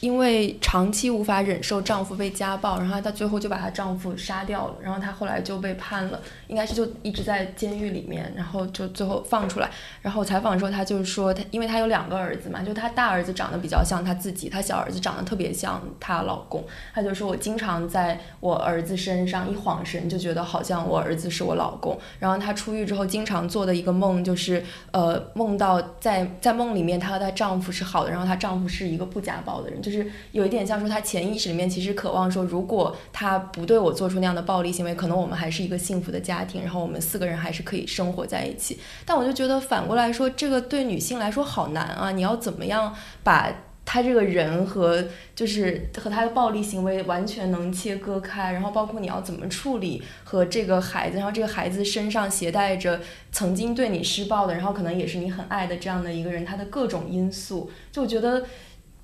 [0.00, 9.70] 因为长期无法忍受丈夫被家暴，然后她最后就把她丈夫杀掉了，然后她后来就被判了，应该是就一直在监狱里面，然后就最后放出来。
[10.02, 16.64] 然后采访的时候，她就是说，她因为她有两个儿子嘛，就她大儿子长得比较像她自己，她小儿子长得特别像她老公。
[16.94, 21.98] 她就说我经常在我儿子身上一晃神，就觉得好像我儿子是我老公。
[22.18, 38.78] 然后她出狱之后，经常做的一个梦就是，呃，梦到在在梦里面她和她丈夫是好的，然后她丈夫是一个不家暴的人，就是有一点像说他潜意识里面其实渴望说，如果他不对我做出那样的暴力行为，可能我们还是一个幸福的家庭，然后我们四个人还是可以生活在一起。
[39.04, 42.10] 但我就觉得反过来说，这个对女性来说好难啊！
[42.10, 43.52] 你要怎么样把
[43.84, 45.02] 他这个人和
[45.34, 53.00] 就是和他的暴力行为完全能切割开，然后包括你要怎么处理和这个孩子，然后这个孩子身上携带着
[53.32, 58.44] 曾经对你施暴的，然后可能也是你很爱的这样的一个人，他的各种因素，就我觉得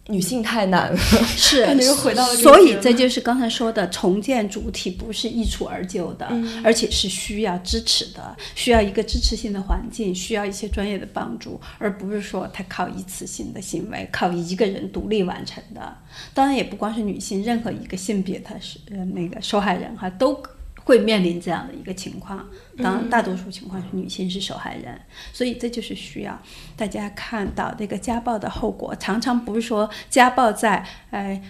[0.08, 0.96] 女性太难了。
[1.36, 15.96] 是感觉又回到了所以这就是刚才说的，重建主体不是一蹴而就的，嗯而且是需要支持的，需要一个支持性的环境，需要一些专业的帮助，而不是说他靠一次性的行为，靠一个人独立完成的。
[16.32, 20.40] 当然，也不光是女性，任何一个性别他是呃那个受害人哈都。
[20.84, 25.00] 会面临这样的一个情况，当然大多数情况是女性是受害人，
[25.32, 26.38] 所以这就是需要
[26.76, 31.42] 大家看到这个家暴的后果，常常不是说家暴在呃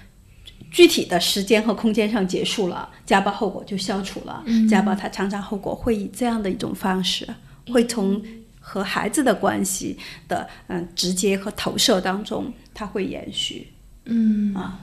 [0.70, 4.44] 具体的时间和空间上结束了，家暴后果就消除了。
[4.70, 7.28] 家暴它常常后果会以这样的一种方式，
[7.72, 8.22] 会从
[8.60, 13.72] 和孩子的关系的嗯直接和投射当中，它会延续。
[14.04, 14.54] 嗯。
[14.54, 14.80] 啊，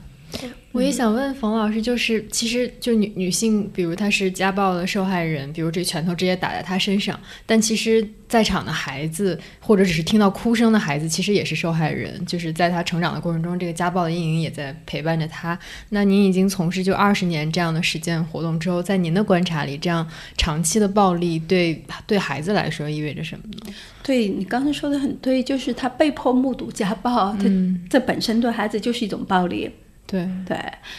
[0.72, 15.60] 我也想问冯老师，就是其实就女女性，比如她是家暴的受害人，比如这拳头直接打在她身上，但其实在场的孩子或者只是听到哭声的孩子，其实也是受害人，就是在她成长的过程中，这个家暴的阴影也在陪伴着她。
[15.90, 20.08] 那您已经从事就二十年这样的实践活动之后，在您的观察里，这样
[20.38, 23.74] 长期的暴力对对孩子来说意味着什么呢？
[24.02, 29.70] 对你刚才说的很对，就是他被迫目睹家暴，他嗯这本身对孩子就是一种暴力。
[30.12, 30.58] 对，对，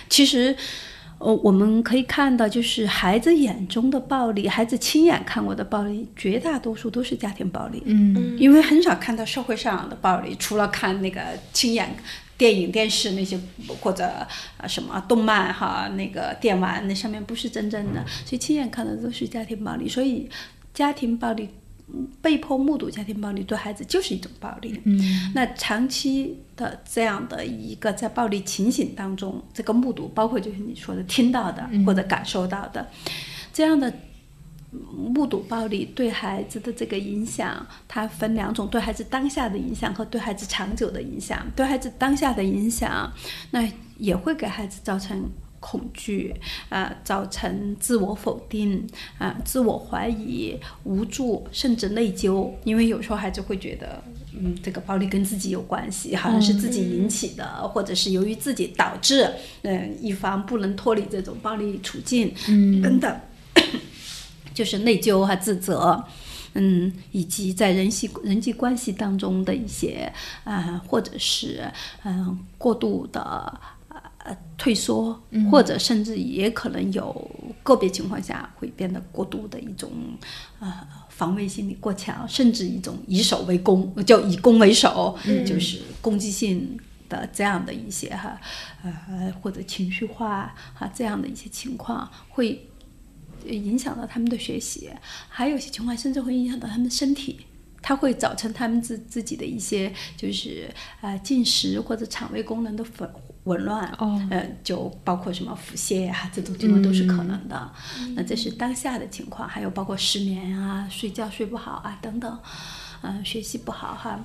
[0.09, 0.57] 其实，
[1.19, 7.83] 呃，我们可以看到，就是孩子眼中的暴力，孩子亲眼看过的暴力，绝大多数都是家庭暴力。
[7.85, 11.21] 嗯因为很少看到社会上的暴力，除了看那个
[11.53, 11.95] 亲眼
[12.39, 13.39] 电影、电视那些
[13.81, 14.05] 或者
[14.57, 20.29] 啊什么动漫哈，那个电玩那上面不是真正的，所以亲眼看到都是家庭暴力，所以
[20.73, 21.51] 家庭暴力。
[21.95, 24.81] 嗯被迫目睹家庭暴力对孩子就是一种暴力。
[24.85, 32.89] 嗯那长期的这样的一个在暴力情形当中，这个目睹，包括就是你说的听到的或者感受到的，
[33.53, 33.93] 这样的
[34.71, 41.47] 目睹暴力对孩子的这个影响，它分两种：对孩子当下的影响和对孩子长久的影响。
[41.55, 43.13] 对孩子当下的影响，
[43.51, 43.69] 那
[43.99, 45.29] 也会给孩子造成。
[45.63, 46.35] 恐惧，
[46.69, 48.85] 啊、造成自我否定，
[49.19, 52.51] 啊、自我怀疑、无助，甚至内疚。
[52.65, 54.03] 因为有时候孩子会觉得，
[54.37, 59.33] 嗯，这个暴力跟自己有关系，好像是自己引起的，或者是由于自己导致，
[59.63, 63.21] 嗯、一方不能脱离这种暴力处境，嗯等等，
[64.53, 66.05] 就是内疚和自责。
[66.55, 70.13] 嗯，以及在人际人际关系当中的一些
[70.45, 71.65] 啊、或者是
[72.05, 73.59] 嗯、过度的
[74.25, 75.21] 呃退缩，
[75.51, 77.31] 或者甚至也可能有
[77.63, 79.91] 个别情况下会变得过度的一种
[80.61, 80.73] 呃
[81.09, 88.41] 防卫心理过强，甚至一种以守为攻，就以攻为守，就是攻击性的这样的一些哈
[88.83, 92.69] 呃或者情绪化哈这样的一些情况会。
[93.45, 94.89] 影响到他们的学习，
[95.29, 97.41] 还有一些情况甚至会影响到他们的身体，
[97.83, 100.71] 它会造成他们自自己的一些就是
[101.01, 103.11] 呃进食或者肠胃功能的紊
[103.45, 107.73] 紊乱，哦呃，就包括什么腹泻啊这种情况都是可能的。
[108.15, 112.39] 那这是当下的情况，还有包括失眠啊、睡觉睡不好啊等等，
[113.03, 114.17] 嗯、学习不好哈。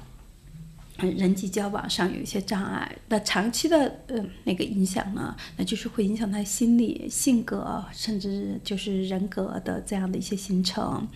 [1.00, 2.92] 嗯人际交往上有一些障碍。
[3.08, 11.08] 那长期的呃那个影响呢，那就是会影响他心理、性格，甚至就是人格的这样的一些形成。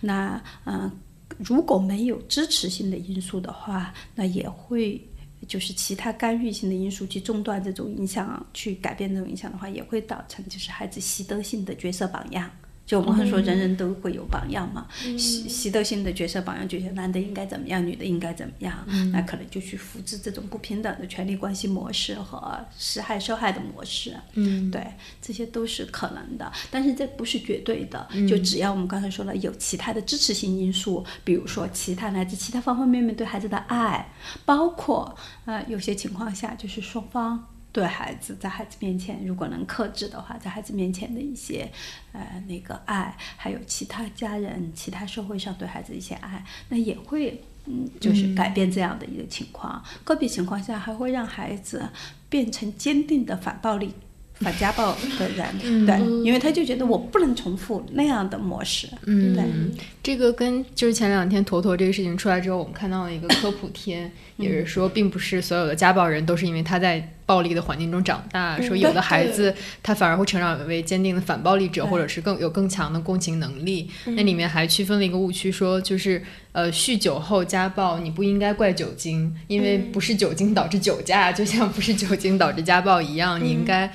[0.00, 0.92] 那呃，
[1.38, 5.02] 如果没有支持性的因素的话，那也会。
[5.46, 12.50] 就是其他干预性的因素去中断这种影响，去改变这种影响的话，也会导成就是孩子习得性的角色榜样。
[12.92, 14.86] 就我们会说，人人都会有榜样嘛，
[15.16, 24.14] 习习得性的角色榜样，觉得男的应该怎么样，女的应该怎么样，那可能就去复制这种不平等的权利关系模式和施害受害的模式。
[24.34, 24.86] 嗯，对，
[25.22, 28.06] 这些都是可能的，但是这不是绝对的。
[28.28, 34.12] 就只要我们刚才说了，有其他的支持性因素，比如说其他来自其他方方面面对孩子的爱，
[34.44, 35.16] 包括
[35.46, 37.48] 呃有些情况下就是双方。
[37.72, 41.66] 对孩子，在孩子面前，如果能克制的话，在孩子面前的一些，
[42.12, 49.82] 呃，那个爱，还有其他家人、其他社会上对孩子一些爱，那也会，嗯，就是改变这样的一个情况。
[50.04, 51.88] 个别情况下，还会让孩子
[52.28, 53.94] 变成坚定的反暴力、
[54.42, 59.34] 反家暴的人，对，因为他就觉得我不能重复那样的模式，嗯。
[59.34, 59.44] 对。
[60.02, 73.88] 这个跟就是前两天坨坨这个事情出来之后，我们看到了一个科普贴，也是说，并不是所有的家暴人都是因为他在暴力的环境中长大，说有的孩子他反而会成长为坚定的反暴力者，或者是更有更强的共情能力。
[74.06, 76.20] 那里面还区分了一个误区，说就是
[76.50, 83.88] 呃酗酒后家暴，你不应该怪酒精，因为不是酒精导致酒驾，就像不是酒精导致家暴一样，你应该。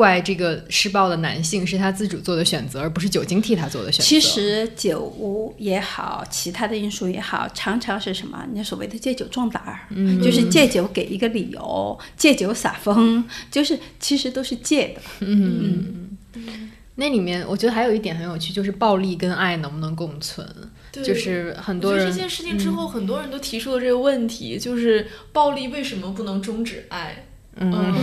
[0.00, 4.08] 怪这个施暴的男性是他自主做的选择，而不是酒精替他做的选择。
[4.08, 8.42] 其实酒也好，其他的因素也好，常常是什么？
[8.50, 15.02] 你所谓的借酒壮胆儿，嗯就是借酒给一个理由，借酒撒疯，就是其实都是借的。
[15.20, 20.46] 嗯嗯那里面我觉得还有一点很有趣，就是暴力跟爱能不能共存？
[20.92, 27.26] 就是很多人这件事情之后，很多人都提出了这个问题，就是暴力为什么不能终止爱？
[27.56, 27.94] 嗯，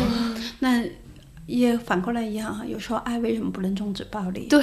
[0.60, 0.84] 那
[1.48, 4.48] 也反过来一样哈，有时候爱为什么不能终止暴力？
[4.48, 4.60] 对，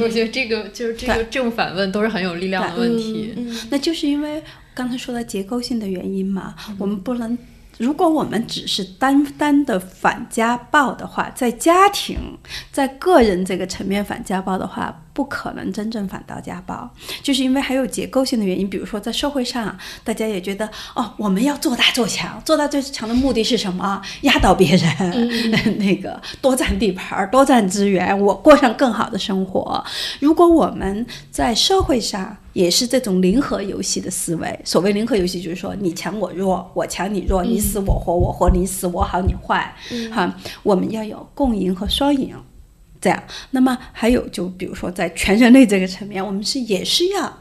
[0.00, 3.34] 我觉得这个就是这个正反问都是很有力量的问题。
[3.70, 4.42] 那就是因为
[4.72, 7.36] 刚才说的结构性的原因嘛，我们不能。
[7.76, 12.18] 如果我们只是单单的反家暴的话，在家庭、
[12.72, 16.88] 在个人这个层面反家暴的话，不可能真正反到家暴，
[17.24, 18.70] 就是因为还有结构性的原因。
[18.70, 20.64] 比如说在社会上，大家也觉得
[20.94, 24.00] 哦，我们要做大做强，做大做强的目的是什么？
[24.20, 25.28] 压倒别人，
[25.80, 29.84] 那个多占地盘儿、多占资源，我过上更好的生活。
[30.20, 39.74] 如果我们在社会上也是这种零和游戏的思维，所谓零和游戏就是说你强我弱，我强你弱，你死我活，我活你死，我好你坏，
[40.12, 40.32] 哈，
[40.62, 42.36] 我们要有共赢和双赢。
[43.00, 47.38] 这样，那么还有就比如说在全人类这个层面，我们是也是要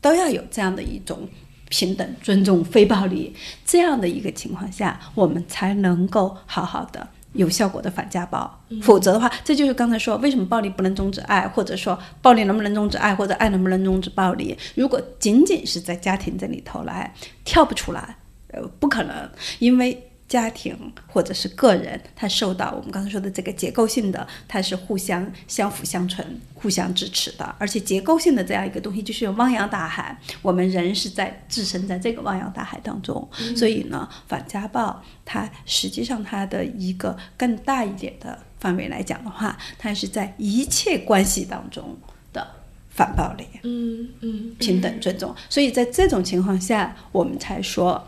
[0.00, 1.28] 都要有这样的一种
[1.68, 7.08] 平等、尊重、非暴力这样的一个情况下，我们才能够好好的。
[7.34, 14.58] 有效果的反家暴，否则的话，这就是刚才说为什么暴力不能终止爱，或者说暴力能不能终止爱，或者爱能不能终止暴力？
[14.74, 17.14] 如果仅仅是在家庭这里头来
[17.44, 18.16] 跳不出来，
[18.48, 20.09] 呃，不可能，因为。
[20.30, 20.76] 家庭
[21.08, 26.24] 或者是个人，他受到我们刚才说的这个结构性的，它是互相相辅相成、
[26.54, 41.98] 互相支持的，而且结构性的这样一个东西就是有汪洋大海，我们人是在置身在这个汪洋大海当中，所以呢，反家暴它实际上它的一个更大一点的范围来讲的话，它是在一切关系当中
[42.32, 42.46] 的
[42.88, 43.44] 反暴力。
[43.64, 48.06] 嗯嗯，平等尊重，所以在这种情况下，我们才说，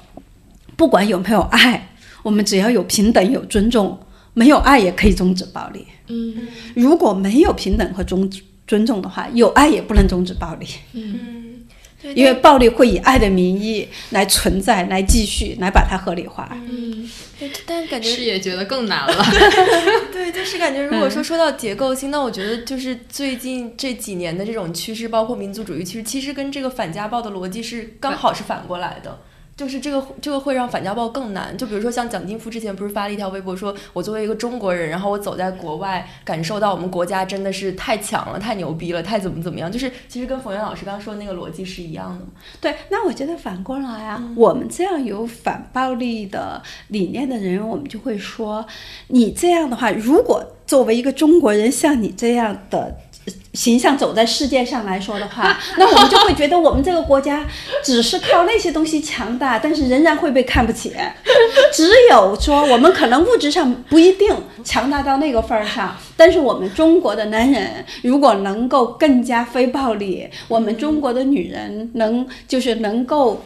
[0.77, 1.89] 不管有没有爱，
[2.23, 3.99] 我们只要有平等、有尊重，
[4.35, 5.87] 没有爱也可以终止暴力。
[6.09, 8.31] 嗯如果没有平等和尊
[8.67, 11.65] 尊重的话，有爱也不能终止暴力，嗯，
[12.01, 16.49] 对，因为暴力会以爱的名义来存在、来继续、来把它合理化。
[16.69, 17.09] 嗯
[17.39, 19.25] 对但感觉是也觉得更难了。
[20.13, 29.19] 对，就是感觉，如果说说到结构性，那我觉得就是最近这几年的这种趋势，包括民族主义趋势，其实跟这个反家暴的逻辑是刚好是反过来的。
[29.57, 31.57] 就是这个，这个会让反家暴更难。
[31.57, 39.71] 就比如说，像蒋劲夫之前不是发了一条微博说，我作为一个中国人，然后我走在国外，感受到我们国家真的是太强了、太牛逼了、太怎么怎么样。
[39.71, 42.25] 就是其实跟冯源老师刚刚说的那个逻辑是一样的。
[42.61, 48.67] 对，那我觉得反过来啊，我们这样有反暴力的理念的人，我们就会说，
[49.09, 53.12] 你这样的话，如果作为一个中国人像你这样的呃
[53.55, 57.47] 形象走在世界上来说的话， 那我们就会觉得我们这个国家
[57.85, 60.93] 只是靠那些东西强大，但是仍然会被看不起。
[61.73, 64.35] 只有说我们可能物质上不一定
[64.65, 73.43] 强大到那个份儿上，但是我们中国的男人如果能够更加非暴力，我们中国的女人能就是能够。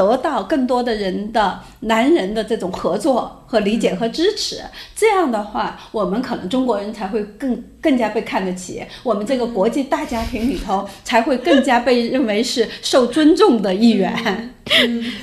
[0.00, 4.62] 得到更多的人的男人的这种合作和理解和支持。
[4.96, 14.54] 这样的话，我们可能中国人才会更更加被看得起，我们这个国际大家庭里头才会更加被认为是受尊重的一员。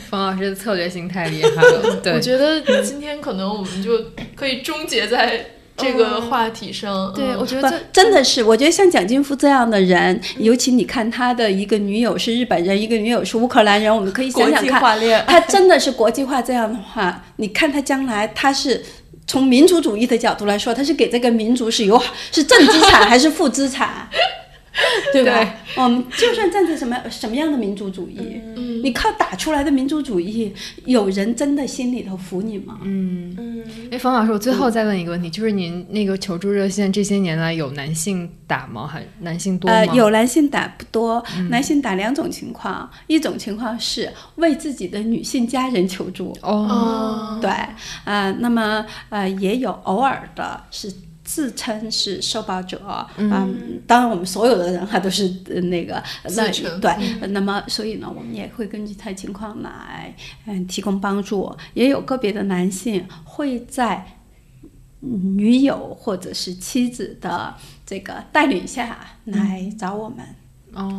[0.10, 3.92] 冯老师的策略性太厉害了，对， 我觉得今天可能我们就
[4.36, 5.44] 可以终结在
[5.78, 7.14] 这个话题上。
[7.14, 14.82] 对，我觉得，真的是，我觉得像蒋劲夫这样的人，尤其你看他的一个女友是日本人，一个女友是乌克兰人，我们可以想想看，
[15.28, 18.84] 他真的是国际化这样的话，你看他将来他是。
[19.30, 22.02] 从民族主义的角度来说，他是给这个民族是有
[22.32, 24.08] 是正资产还是负资产，
[25.14, 25.56] 对吧？
[25.76, 30.54] 我们就算站在什么什么样的民族主义，嗯你靠打出来的民族主义，
[30.86, 32.80] 有人真的心里头服你吗？
[32.84, 38.88] 嗯嗯，哎，冯老师，我最后再问一个问题，就是您那个求助热线这些年来有男性打吗？
[38.88, 39.76] 还男性多吗？
[39.76, 47.50] 呃，有男性打不多，嗯男性打两种情况，一种情况是为自己的女性家人求助，哦，哦，对，
[48.06, 50.94] 呃，那么呃也有偶尔的是。
[51.28, 56.90] 自称是受暴者，嗯，当然我们所有的人哈都是呃那个对，
[57.20, 61.54] 呃那么所以呢，我们也会根据他情况来嗯提供帮助。
[61.74, 64.06] 也有个别的男性会在
[65.02, 67.54] 女友或者是妻子的
[67.86, 70.20] 这个带领下来找我们。
[70.74, 70.96] 哦，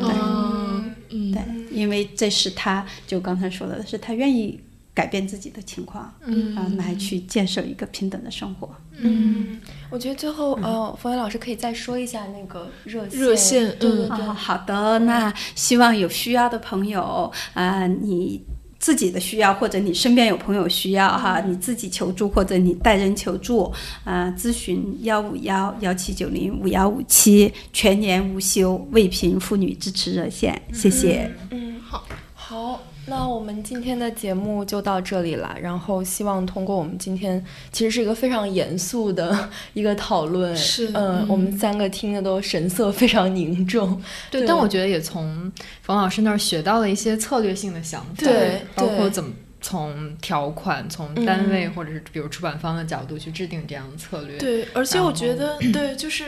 [1.08, 4.60] 对，因为这是他就刚才说的，是他愿意
[4.98, 6.56] 改变自己的情况，嗯。
[6.56, 8.68] 啊，来去建设一个平等的生活。
[8.96, 9.60] 嗯，
[9.90, 13.76] 我觉得最后，呃，冯源老师可以再说一下那个热线，热线嗯。
[13.78, 18.42] 对对对，啊，好的，那希望有需要的朋友啊、你。
[18.80, 23.72] 自己的需要，或者你身边有朋友需要哈，你自己求助或者你带人求助，
[24.04, 31.28] 啊、咨询幺五幺幺七九零五幺五七全年无休为贫妇女支持热线，谢谢。
[31.50, 35.56] 嗯，好，好，那我们今天的节目就到这里了。
[35.60, 44.00] 然后希望通过我们今天其实是一个非常严肃的 一个讨论，是嗯，嗯我们三个听的都神色非常凝重。
[44.30, 45.50] 对，但我觉得也从
[45.82, 54.38] 冯老师那儿学到了一些策略性的想法，对对包括怎么从条款、从单位或者是比如出版方的角度去制定这样的策略。
[54.38, 56.24] 对，而且我觉得，对，就是，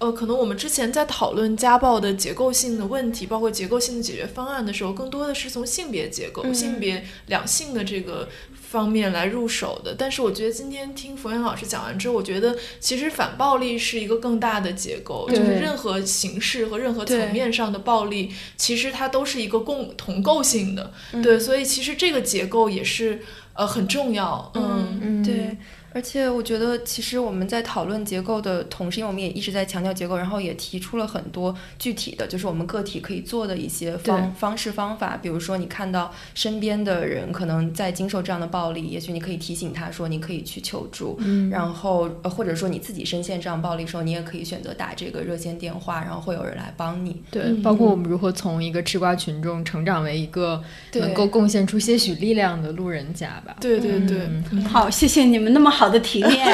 [0.00, 9.94] 呃，可能我们之前在讨论家暴的结构性的问题，包括结构性的解决方案的时候，更多的是从性别结构、嗯性别两性的这个方面来入手的。
[9.98, 20.94] 但是我觉得今天听冯源老师讲完之后，我觉得其实反暴力是一个更大的结构，就是任何形式和任何层面上的暴力，其实它都是一个共同构性的。
[21.12, 23.20] 嗯对，所以其实这个结构也是
[23.52, 24.50] 呃很重要。
[24.54, 25.58] 嗯嗯对。
[25.92, 35.18] 而且我觉得，其实我们在讨论结构的同时，因为我们也一直在强调结构，然后也提出了很多具体的，就是我们个体可以做的一些方方式方法。
[35.20, 41.16] 比如说，你看到身边的人可能在经受这样的暴力，也许你可以提醒他说，你可以去求助。
[41.20, 47.22] 嗯然后，呃或者说你自己深陷这样暴力的时候，你也可以选择打这个热线电话，然后会有人来帮你。
[47.30, 50.62] 对，嗯包括我们如何从一个吃瓜群众成长为一个
[50.94, 53.56] 能够贡献出些许力量的路人甲吧。
[53.60, 54.18] 对对对，
[54.52, 56.46] 嗯好，谢谢你们那么好的体面，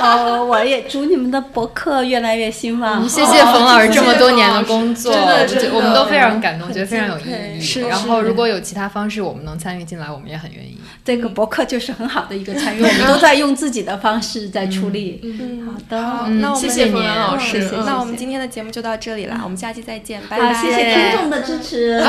[0.00, 3.08] 呃， 我也祝你们的博客越来越兴旺。
[3.08, 7.22] 谢谢冯老师这么多年的工作，真的我觉得真的我们都非常感动，觉得非常有意
[7.58, 7.80] 义。
[7.88, 10.78] 然后，如果有其他方式我们能参与进来，我们也很愿意。
[11.04, 15.20] 这个博客就是很好的一个参与，我们都在用自己的方式在出力。
[15.22, 20.54] 嗯好的，好，嗯那我们谢谢冯源老嗯师嗯那我们今天的节目就到这里了，我们下期再见，拜，拜。
[20.54, 22.02] 谢谢听众的支持，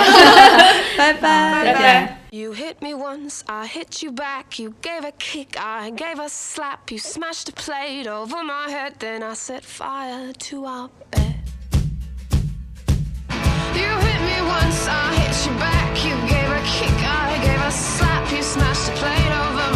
[0.97, 2.20] 拜拜，再见。
[2.33, 4.57] You hit me once, I hit you back.
[4.57, 6.89] You gave a kick, I gave a slap.
[6.89, 11.35] You smashed a plate over my head, then I set fire to our bed.
[13.75, 15.91] You hit me once, I hit you back.
[16.05, 18.31] You gave a kick, I gave a slap.
[18.31, 19.75] You smashed a plate over